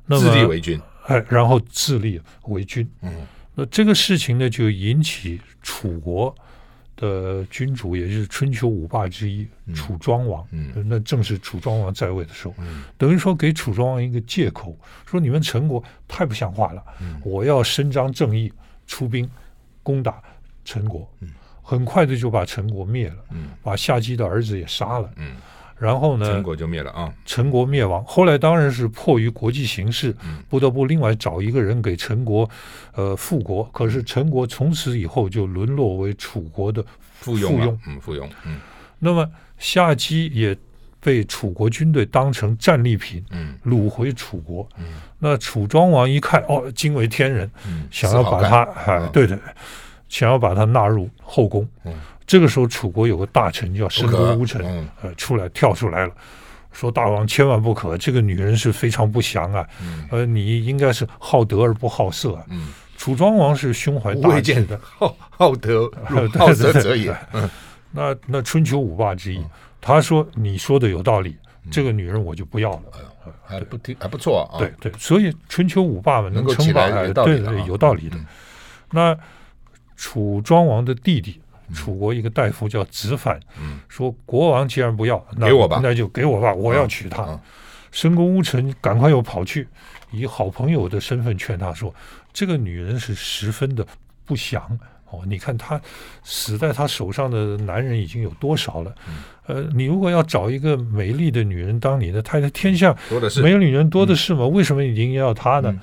[0.05, 2.89] 那么自立为君，哎，然后自立为君。
[3.01, 6.35] 嗯，那这个事情呢，就引起楚国。
[6.97, 14.77] 的君主也就是春秋五霸之一，楚庄王，嗯，那正是楚庄王在位的时候，嗯，等于说给楚庄王一个借口，
[15.07, 18.53] 说你们陈国太不像话了，嗯，我要伸张正义，
[18.85, 19.27] 出兵
[19.81, 20.21] 攻打
[20.63, 21.31] 陈国，嗯，
[21.63, 25.37] 很快的就把陈国灭了，嗯，把夏姬的儿子也杀了，嗯。
[25.81, 27.11] 然后呢，陈国就灭了啊！
[27.25, 30.15] 陈国灭亡，后来当然是迫于国际形势，
[30.47, 32.47] 不得不另外找一个人给陈国，
[32.93, 33.63] 呃，复国。
[33.73, 38.59] 可是陈国从此以后就沦落为楚国的附庸，嗯，附庸，嗯。
[38.99, 40.55] 那么夏姬也
[40.99, 44.69] 被楚国军队当成战利品，嗯，掳回楚国。
[44.77, 44.85] 嗯，
[45.17, 49.35] 那楚庄王一看，哦，惊为天人，嗯，想要把他，哎，对对，
[50.11, 51.93] 想要把他纳入后宫，嗯。
[52.27, 56.13] 这个时候，楚国有个大臣叫申公巫臣，嗯、呃，出来跳出来了，
[56.71, 62.41] 说：“大王千万不可，这个女人是非常不祥啊，嗯、呃，你应该是好德而不好色。
[62.49, 65.91] 嗯”楚庄王是胸怀大志的，好好德，
[66.37, 67.13] 好色者也。
[67.91, 69.49] 那那春秋五霸之一，嗯、
[69.81, 72.83] 他说：“你说的有道理，嗯、这个女人我就不要了。
[73.25, 74.57] 嗯”还不听还不错啊。
[74.57, 78.17] 对对，所以春秋五霸嘛能够称霸，对对，有道理的。
[78.89, 79.17] 那
[80.01, 81.39] 楚庄王的弟弟。
[81.73, 87.39] 楚国一个大夫叫子反，嗯、说国王既然不要，那给我吧，那就给我吧，我要娶她。
[87.93, 89.65] 申公巫臣赶快又跑去，
[90.11, 91.95] 以好朋友的身份劝他说
[92.33, 93.87] ：“这个女人是十分的
[94.25, 94.61] 不祥
[95.11, 95.79] 哦，你看她
[96.25, 98.93] 死在他手上的男人已经有多少了？
[99.07, 102.93] 嗯、呃，你如果要找一个美丽的女人当你的太太，天下
[103.41, 104.43] 没有女人多的是吗？
[104.43, 105.73] 嗯、为什么一定要她呢？”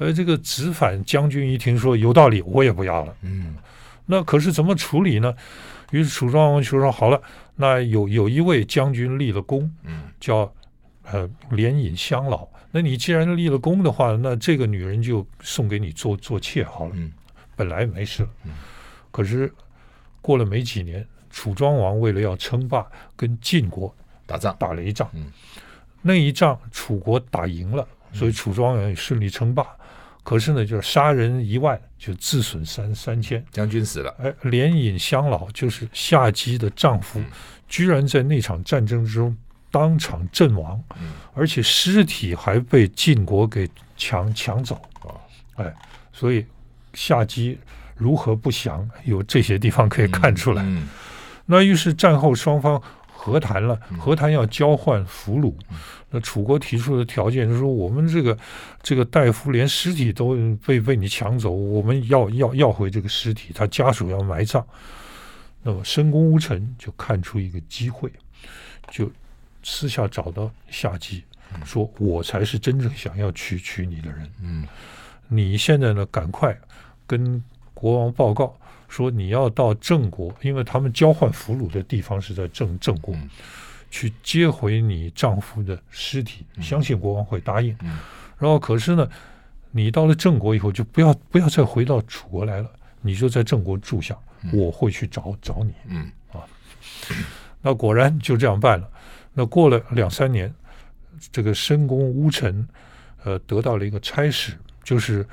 [0.00, 3.14] 而、嗯、这个子反将军一听说有道理，我也不要了。
[3.20, 3.54] 嗯。
[4.06, 5.34] 那可是怎么处理呢？
[5.90, 7.20] 于是楚庄王就说：“好了，
[7.56, 10.52] 那有有一位将军立了功，嗯，叫
[11.04, 12.48] 呃连尹相老。
[12.70, 16.92] 那你既然立了功的话，那这个女人就送给你做做妾好了。
[16.94, 17.12] 嗯，
[17.54, 18.26] 本来没事。
[18.44, 18.52] 嗯，
[19.12, 19.52] 可是
[20.20, 23.94] 过了没几年，楚庄王为了要称霸，跟晋国
[24.26, 25.08] 打仗，打了一仗。
[25.14, 25.30] 嗯，
[26.02, 29.64] 那一仗楚国打赢了，所以楚庄王也顺利称霸。
[30.24, 33.44] 可是呢，就是杀人一万，就自损三三千。
[33.52, 37.26] 将军死了，哎，连尹相老就是夏姬的丈夫，嗯、
[37.68, 39.36] 居然在那场战争之中
[39.70, 44.74] 当场阵亡，嗯、而且尸体还被晋国给抢抢走。
[45.02, 45.14] 啊、
[45.56, 45.74] 哎，
[46.12, 46.44] 所以
[46.94, 47.58] 夏姬
[47.94, 50.66] 如何不祥，有这些地方可以看出来。
[51.46, 52.82] 那于是战后双方。
[53.24, 55.54] 和谈了，和谈要交换俘虏。
[56.10, 58.36] 那楚国提出的条件就是说，我们这个
[58.82, 64.62] 这个大夫连尸体都被被你抢走，我们要要要回这个尸体，他家属要埋葬。
[65.62, 68.12] 那么申公乌臣就看出一个机会，
[68.90, 69.10] 就
[69.62, 71.24] 私下找到夏姬，
[71.64, 74.30] 说我才是真正想要娶娶你的人。
[74.42, 74.68] 嗯，
[75.28, 76.54] 你现在呢，赶快
[77.06, 78.54] 跟国王报告。
[78.94, 83.28] 说你要到郑国，因为他们交换俘虏的地方是在郑郑国，嗯、
[83.90, 87.76] 去接回你丈夫的尸体，嗯、相信国王会答应。
[87.82, 87.98] 嗯、
[88.38, 89.10] 然后可是呢，
[89.72, 95.72] 你到了郑国以后，就不要不要再回到楚国来了，你就在郑国住下，嗯、我会去找找你。
[95.88, 96.46] 嗯啊，
[97.60, 98.88] 那果然就这样办了。
[99.32, 100.54] 那过了两三年，
[101.32, 102.64] 这个申公巫臣，
[103.24, 104.52] 呃，得到了一个差事，
[104.84, 105.26] 就是。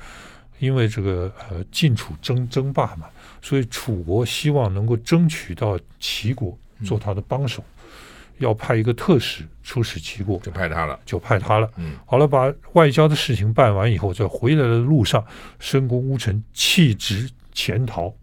[0.62, 3.08] 因为这个呃晋楚争争霸嘛，
[3.42, 7.90] 所以楚国希望能够争取到齐国做他的帮手，嗯、
[8.38, 11.68] 要派一个特使出使齐国，就派他了，就派他了。
[11.78, 15.24] 嗯，好了，把外交的事情办完以后，在回来的路上，
[15.58, 18.14] 申公乌臣弃职潜逃，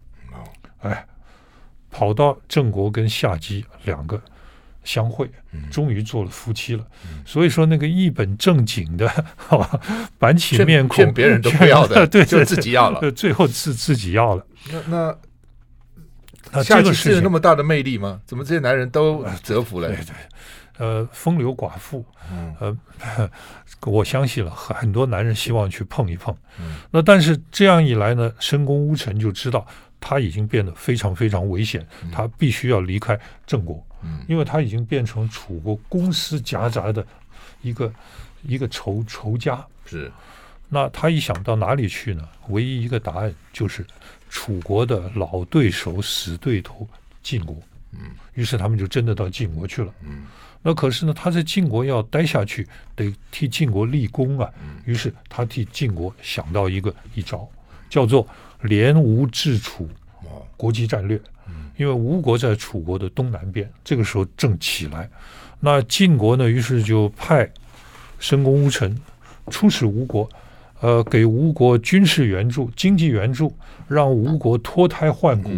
[1.90, 4.18] 跑到郑国跟夏姬两个。
[4.82, 5.30] 相会，
[5.70, 6.84] 终于做了夫妻了。
[7.04, 9.80] 嗯、所以说，那个一本正经的， 好吧，
[10.18, 13.10] 板起面孔，劝别人都不要的， 对，就自己要了。
[13.12, 14.46] 最后自自己要了。
[14.88, 15.16] 那
[16.52, 18.20] 那夏姬是有那么大的魅力吗？
[18.26, 19.88] 怎么这些男人都折服了？
[19.88, 20.14] 对对，
[20.78, 22.04] 呃，风流寡妇，
[22.58, 22.76] 呃，
[23.86, 26.34] 我相信了很多男人希望去碰一碰。
[26.58, 29.66] 嗯、那但是这样一来呢，深宫乌臣就知道
[30.00, 33.84] 他已经变得非常非常危险，嗯、他必须要离开郑国。
[34.02, 37.06] 嗯，因为他已经变成楚国公私夹杂的
[37.60, 37.92] 一个
[38.42, 40.10] 一个仇仇家，是。
[40.72, 42.26] 那他一想到哪里去呢？
[42.48, 43.84] 唯一一个答案就是
[44.28, 46.88] 楚国的老对手、死对头
[47.22, 47.56] 晋国。
[47.92, 49.92] 嗯，于是他们就真的到晋国去了。
[50.04, 50.26] 嗯，
[50.62, 54.48] 那可是呢，他在晋国要待下去，得替晋国立功啊。
[54.84, 57.48] 于是他替晋国想到一个一招，
[57.88, 58.24] 叫做
[58.62, 59.88] 联吴制楚
[60.56, 61.20] 国际战略。
[61.76, 65.08] 因为吴国在楚国的东南边，这个时候正起来，
[65.60, 67.50] 那晋国呢，于是就派
[68.18, 68.94] 申公巫臣
[69.48, 70.28] 出使吴国，
[70.80, 73.56] 呃，给吴国军事援助、经济援助，
[73.88, 75.50] 让吴国脱胎换骨，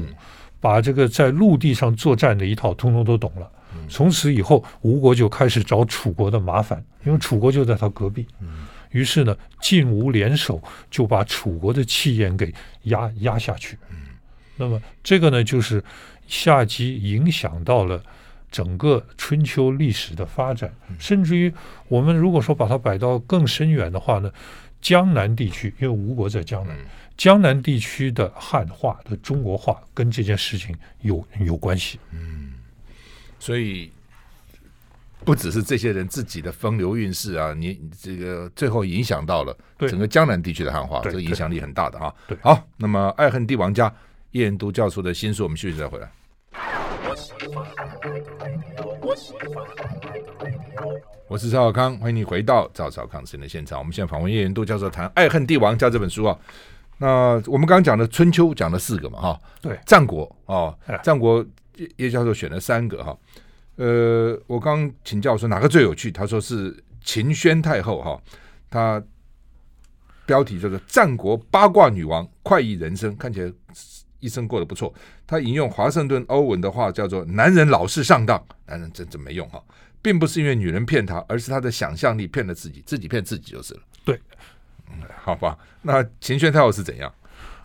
[0.61, 3.51] 把这个在陆地上作战的一套通通都懂了。
[3.89, 8.25] 从此以后，吴国就开始找楚国的麻烦，因为楚国就在他隔壁。
[8.93, 13.77] 于是呢，晋吴联手就把楚国的气焰给压压下去。
[14.57, 15.83] 那么这个呢，就是。
[16.29, 18.03] 下级影响到了
[18.51, 21.53] 整个春秋历史的发展，甚至于
[21.89, 24.33] 我们如果说把它摆到更深远的话呢，
[24.81, 26.75] 江南地区，因为吴国在江南，
[27.19, 31.99] 江南地区的汉化的中国化跟这件事情有有关系。
[32.13, 32.55] 嗯，
[33.39, 33.91] 所以
[35.25, 42.15] 不只是这些人自己的风流韵事啊，你这个最后影响到了整个江南地区的汉化，这个影响力很大的哈。
[42.27, 43.93] 对，好，那么爱恨帝王家。
[44.33, 46.11] 叶仁都教授的新书，我们休息再回来。
[51.29, 53.79] 我是赵少康，欢迎你回到赵少康时间的现场。
[53.79, 56.39] 我们现在访问叶仁都教授谈《爱恨帝王家》这本书啊。
[56.97, 61.45] 那我们刚刚讲的春秋讲了四个嘛，哈，对，战国哦，战国
[61.99, 63.15] 叶教授选了三个哈。
[63.77, 68.21] 呃，我刚请教说哪个最有趣，他说是秦宣太后哈，
[68.71, 69.03] 她
[70.27, 73.53] 标题叫做《战国八卦女王快意人生》，看起来。
[74.23, 74.95] 一生过得不错，
[75.27, 79.61] 他引用华盛顿欧文的话，叫做“男人老是上当，男人真真没用哈，
[80.01, 84.17] 并不是因为女人骗他，而是他的想象力骗了自己，自己骗自己就是了。”对，
[84.93, 85.59] 嗯，好吧。
[85.83, 87.13] 那秦宣太后是怎样？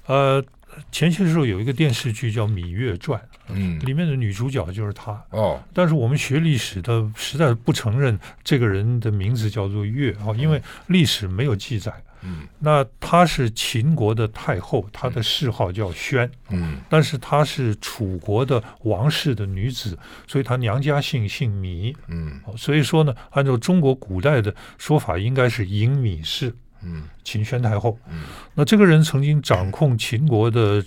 [0.08, 0.44] 呃，
[0.92, 3.20] 前些时候有一个电视剧叫《芈月传》，
[3.50, 5.62] 嗯，里面的女主角就是她哦。
[5.74, 11.94] 但是我们学历史的实在不承认这个人的名字叫做月啊，因为历史没有记载。
[12.24, 16.30] 嗯，那她是秦国的太后，她的谥号叫宣。
[16.50, 19.98] 嗯，但是她是楚国的王室的女子，
[20.28, 21.96] 所以她娘家姓姓芈。
[22.08, 26.54] 嗯，所以说呢，按照中国古代的说法，应该是嬴芈氏。
[26.88, 28.00] 嗯，秦宣太后。
[28.10, 28.24] 嗯，
[28.56, 30.84] 那这个人曾经掌控秦国的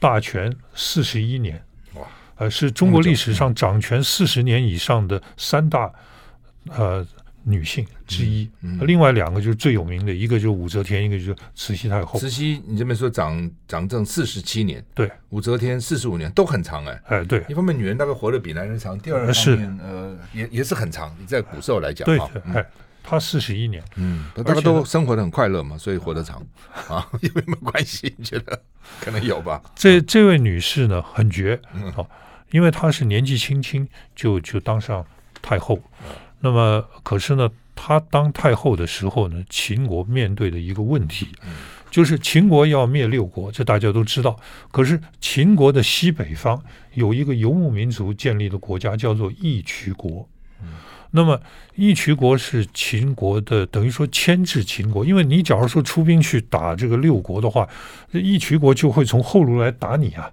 [0.00, 1.62] 大权四十一年。
[1.94, 2.02] 哇，
[2.36, 5.92] 呃，是中国历史上掌权四十年以上的三大，
[6.68, 7.06] 呃。
[7.44, 8.48] 女性之一，
[8.82, 12.16] 另外两个就是最有名的，一个就是武则天，一个就是慈禧太后。
[12.16, 19.50] 慈禧，你这边说掌掌政四十七年，对，武则天四十五年都很长哎，哎对，一方面女人大概活得比男人长，第二方面是
[19.82, 22.16] 呃也也是很长，你在古时候来讲，对
[22.54, 22.64] 哎，
[23.02, 26.40] 她四十一年，嗯，大家都生活的很快乐嘛，所以活得长
[26.88, 28.14] 啊， 有没有关系？
[28.16, 28.62] 你觉得
[29.00, 29.60] 可能有吧？
[29.74, 31.60] 这这位女士呢很绝，
[31.94, 32.06] 好、嗯，
[32.50, 35.04] 因为她是年纪轻轻就就当上
[35.40, 35.78] 太后。
[36.40, 41.28] 那么，可是呢，她当太后的时候呢，秦国面对的一个问题，
[41.90, 44.36] 就是秦国要灭六国，这大家都知道。
[44.70, 46.60] 可是秦国的西北方
[46.94, 50.28] 有一个游牧民族建立的国家，叫做义渠国。
[51.12, 51.40] 那么
[51.76, 57.68] 义渠国是秦国的，等于说牵制秦国，因为你假如说出兵去打这个六国的话，
[58.10, 60.30] 义渠国就会从后路来打你啊。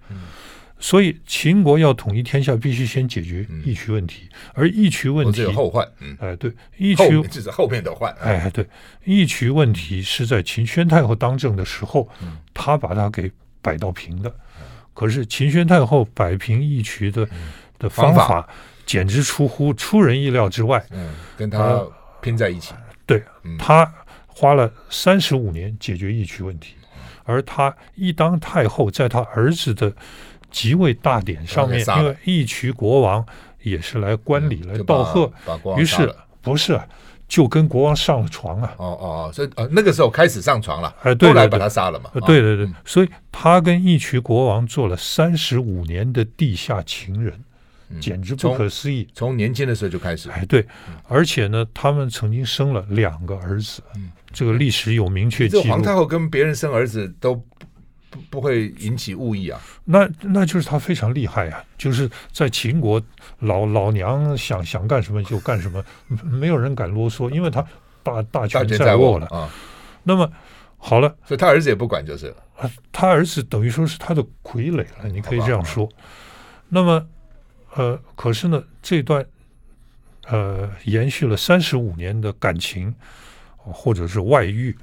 [0.81, 5.85] 所以秦国要统一天下，必须先解决义渠问题，嗯、而义渠问题有后患。
[5.99, 8.09] 嗯，哎，对，义渠这是后面的患。
[8.21, 8.65] 哎，对，
[9.03, 13.29] 义渠问题是在秦宣太后当政的时候，嗯、他把它给
[13.61, 14.29] 摆到平的。
[14.29, 18.49] 嗯、可是秦宣太后摆平义渠的、嗯、的方法，方法
[18.89, 20.83] 简直出乎出人意料之外。
[20.89, 21.81] 嗯，跟他
[22.21, 22.73] 拼在一起。
[22.73, 23.93] 呃、对，嗯、他
[24.25, 29.93] 花了三十五年解决义渠问题，嗯、而他一当太后，在他儿子的。
[30.51, 33.23] 即位大典上面，因为义渠国王
[33.61, 35.31] 也是来观礼来道贺，
[35.77, 36.11] 于是
[36.41, 36.81] 不是
[37.27, 38.73] 就跟国王上了床啊？
[38.77, 42.09] 哦哦哦，所以呃那个时候开始上床了，哎，对，后来把他杀了嘛？
[42.25, 47.39] 对对对，所以他跟义渠国王做了三十五年的地下情人，
[47.99, 49.07] 简直不可思议。
[49.13, 50.65] 从年轻的时候就开始，哎，对，
[51.07, 53.81] 而且呢，他们曾经生了两个儿子，
[54.31, 55.63] 这个历史有明确记录。
[55.63, 57.43] 皇太后跟别人生儿子都。
[58.11, 59.61] 不不会引起误议啊？
[59.85, 61.63] 那那就是他非常厉害、啊！
[61.77, 62.99] 就是在秦国
[63.37, 65.85] 老，老老娘想想干什么就干什么，
[66.23, 67.63] 没有人敢啰嗦，因为他
[68.01, 69.47] 大大权在握了啊。
[70.01, 70.27] 那么
[70.79, 72.71] 好了，所以他儿子也不管就是了。
[72.91, 75.87] 他儿子等于说是他的傀儡了，你可以这样说。
[76.67, 77.05] 那么
[77.75, 79.25] 呃，可是呢，这段
[80.27, 82.93] 呃延续了三十五年的感情，
[83.57, 84.75] 或者是外遇，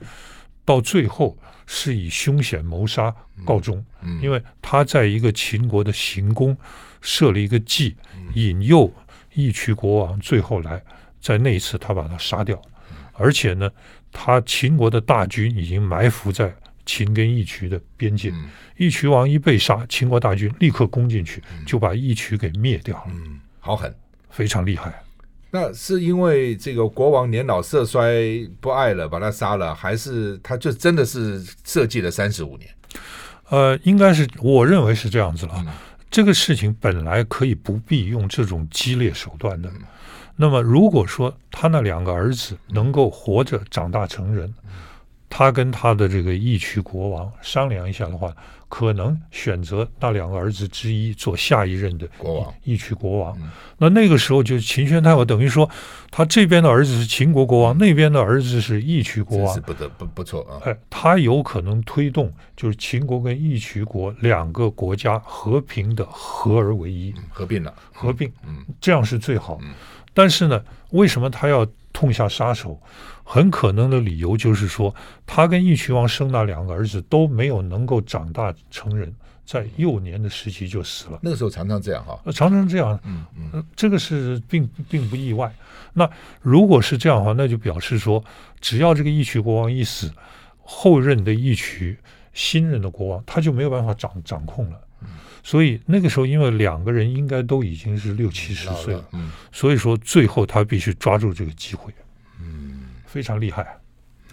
[0.64, 1.37] 到最后。
[1.68, 3.12] 是以凶险谋杀
[3.45, 6.57] 告终，嗯嗯、因为他在一个秦国的行宫
[7.01, 8.89] 设了一个计，嗯、引诱
[9.34, 10.80] 义渠国王，最后来
[11.20, 12.57] 在那一次他把他杀掉，
[12.93, 13.68] 嗯、而且呢，
[14.12, 16.55] 他秦国的大军已经埋伏在
[16.87, 18.30] 秦跟义渠的边界。
[18.30, 23.05] 嗯、义渠王一被杀，秦国大军立刻攻进去，就把义渠给灭掉了。
[23.09, 23.95] 嗯，好狠，
[24.30, 25.03] 非常厉害。
[25.51, 32.70] 那是因为这个国王年老色衰不爱了，把他杀了，还是他就真的是设计了三十五年？
[33.49, 35.55] 呃，应该是我认为是这样子了。
[35.59, 35.66] 嗯、
[36.11, 39.70] 这个事情本来可以不必用这种激烈手段的。
[39.70, 39.82] 嗯、
[40.34, 44.70] 那么，如果说他那两个儿子能够活着长大成人，嗯、
[45.29, 48.35] 他跟他的这个义渠国王商量一下的话。
[48.68, 53.39] 可能选择那两个儿子之一做下一任的国王，义渠国王。
[53.79, 55.70] 那那个时候就是秦宣太后等于说，
[56.11, 60.59] 他这边的儿子是秦国国王，那边的儿子是义渠国王，是不得不不错啊。
[60.64, 69.61] 哎，他有可能推动就是秦国跟义渠国两个国家和平的合而为一，合并了，合并，嗯，这样是最好。
[70.12, 70.61] 但是呢，
[70.91, 72.77] 为什么他要痛下杀手？
[73.29, 74.95] 很可能的理由就是说，
[75.27, 79.12] 他跟义渠王生那两个儿子都没有能够长大成人，
[79.45, 81.18] 在幼年的时期就死了。
[81.22, 82.97] 那个时候常常这样哈，常常这样。
[83.05, 85.53] 嗯嗯，这个是并并不意外。
[85.93, 86.09] 那
[86.41, 88.24] 如果是这样的话，那就表示说，
[88.61, 90.09] 只要这个义渠国王一死，
[90.62, 91.99] 后任的义渠
[92.33, 94.81] 新任的国王他就没有办法掌掌控了。
[95.43, 101.93] 所以那个时候，因为两个人应该都已经是六七十岁了，嗯，所以说最后他必须抓住这个机会。
[103.16, 103.66] 非常厉害，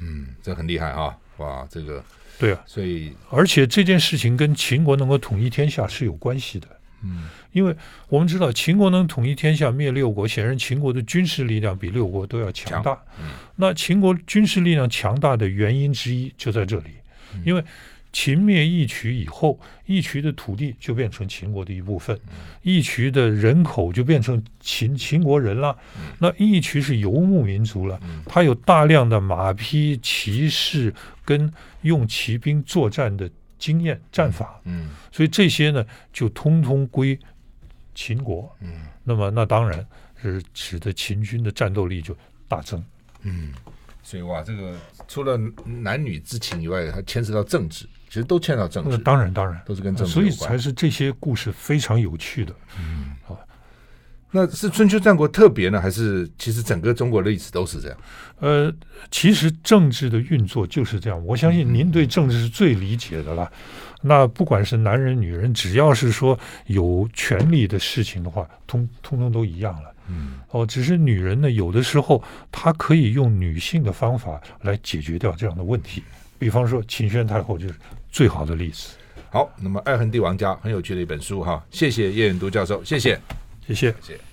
[0.01, 1.17] 嗯，这很厉害啊！
[1.37, 2.03] 哇，这个
[2.37, 6.67] 对啊，所以而且这件事情跟秦国能够统一天下是有关系的，
[7.01, 7.73] 嗯，因为
[8.09, 12.91] 我们知道秦国能统一天下灭六国，显然秦国的军事力量比六国都要强大。
[13.21, 16.89] 嗯，那秦国军事力量强大的原因之一就在这里，
[17.45, 17.63] 因为。
[18.13, 22.17] 秦灭义渠以后，义渠的土地就变成秦国的一部分，
[22.61, 25.75] 义渠的人口就变成秦秦国人了。
[26.19, 30.93] 那义渠是游牧民族了，他有大量的马匹、骑士
[31.25, 31.51] 跟
[31.81, 34.61] 用骑兵作战的经验、战法。
[34.65, 35.83] 嗯，所以这些呢，
[36.13, 37.17] 就通通归
[37.95, 38.55] 秦国。
[38.61, 39.83] 嗯，那么那当然
[40.21, 42.15] 是使得秦军的战斗力就
[42.47, 42.81] 大增。
[43.23, 43.51] 嗯，
[44.03, 45.35] 所以哇，这个除了
[45.65, 47.87] 男女之情以外，还牵涉到政治。
[48.13, 52.53] 其实都牵到政治，当然当然都是跟政治有关，所以才是这些故事非常有趣的。
[52.77, 53.35] 嗯，好，
[54.29, 57.97] 那是春秋战国特别呢，还是其实整个中国的历史都是这样？
[58.39, 58.71] 呃，
[59.09, 61.25] 其实政治的运作就是这样。
[61.25, 63.51] 我相信您对政治是最理解的了。
[63.51, 69.91] 嗯、那不管是男人女人，只要是说有权利的事情的话，通通通都一样了。
[70.07, 76.03] 嗯，哦，只是女人呢，有的时候她可以用女性的方法来解决掉这样的问题。
[76.37, 77.73] 比方说秦宣太后就是
[78.13, 78.95] 最好的例子。
[79.31, 83.19] 好，那么《爱恨帝王家》很有趣的一本书哈，谢谢叶远都教授，谢谢，
[83.67, 83.91] 谢谢。
[83.99, 84.32] 谢谢。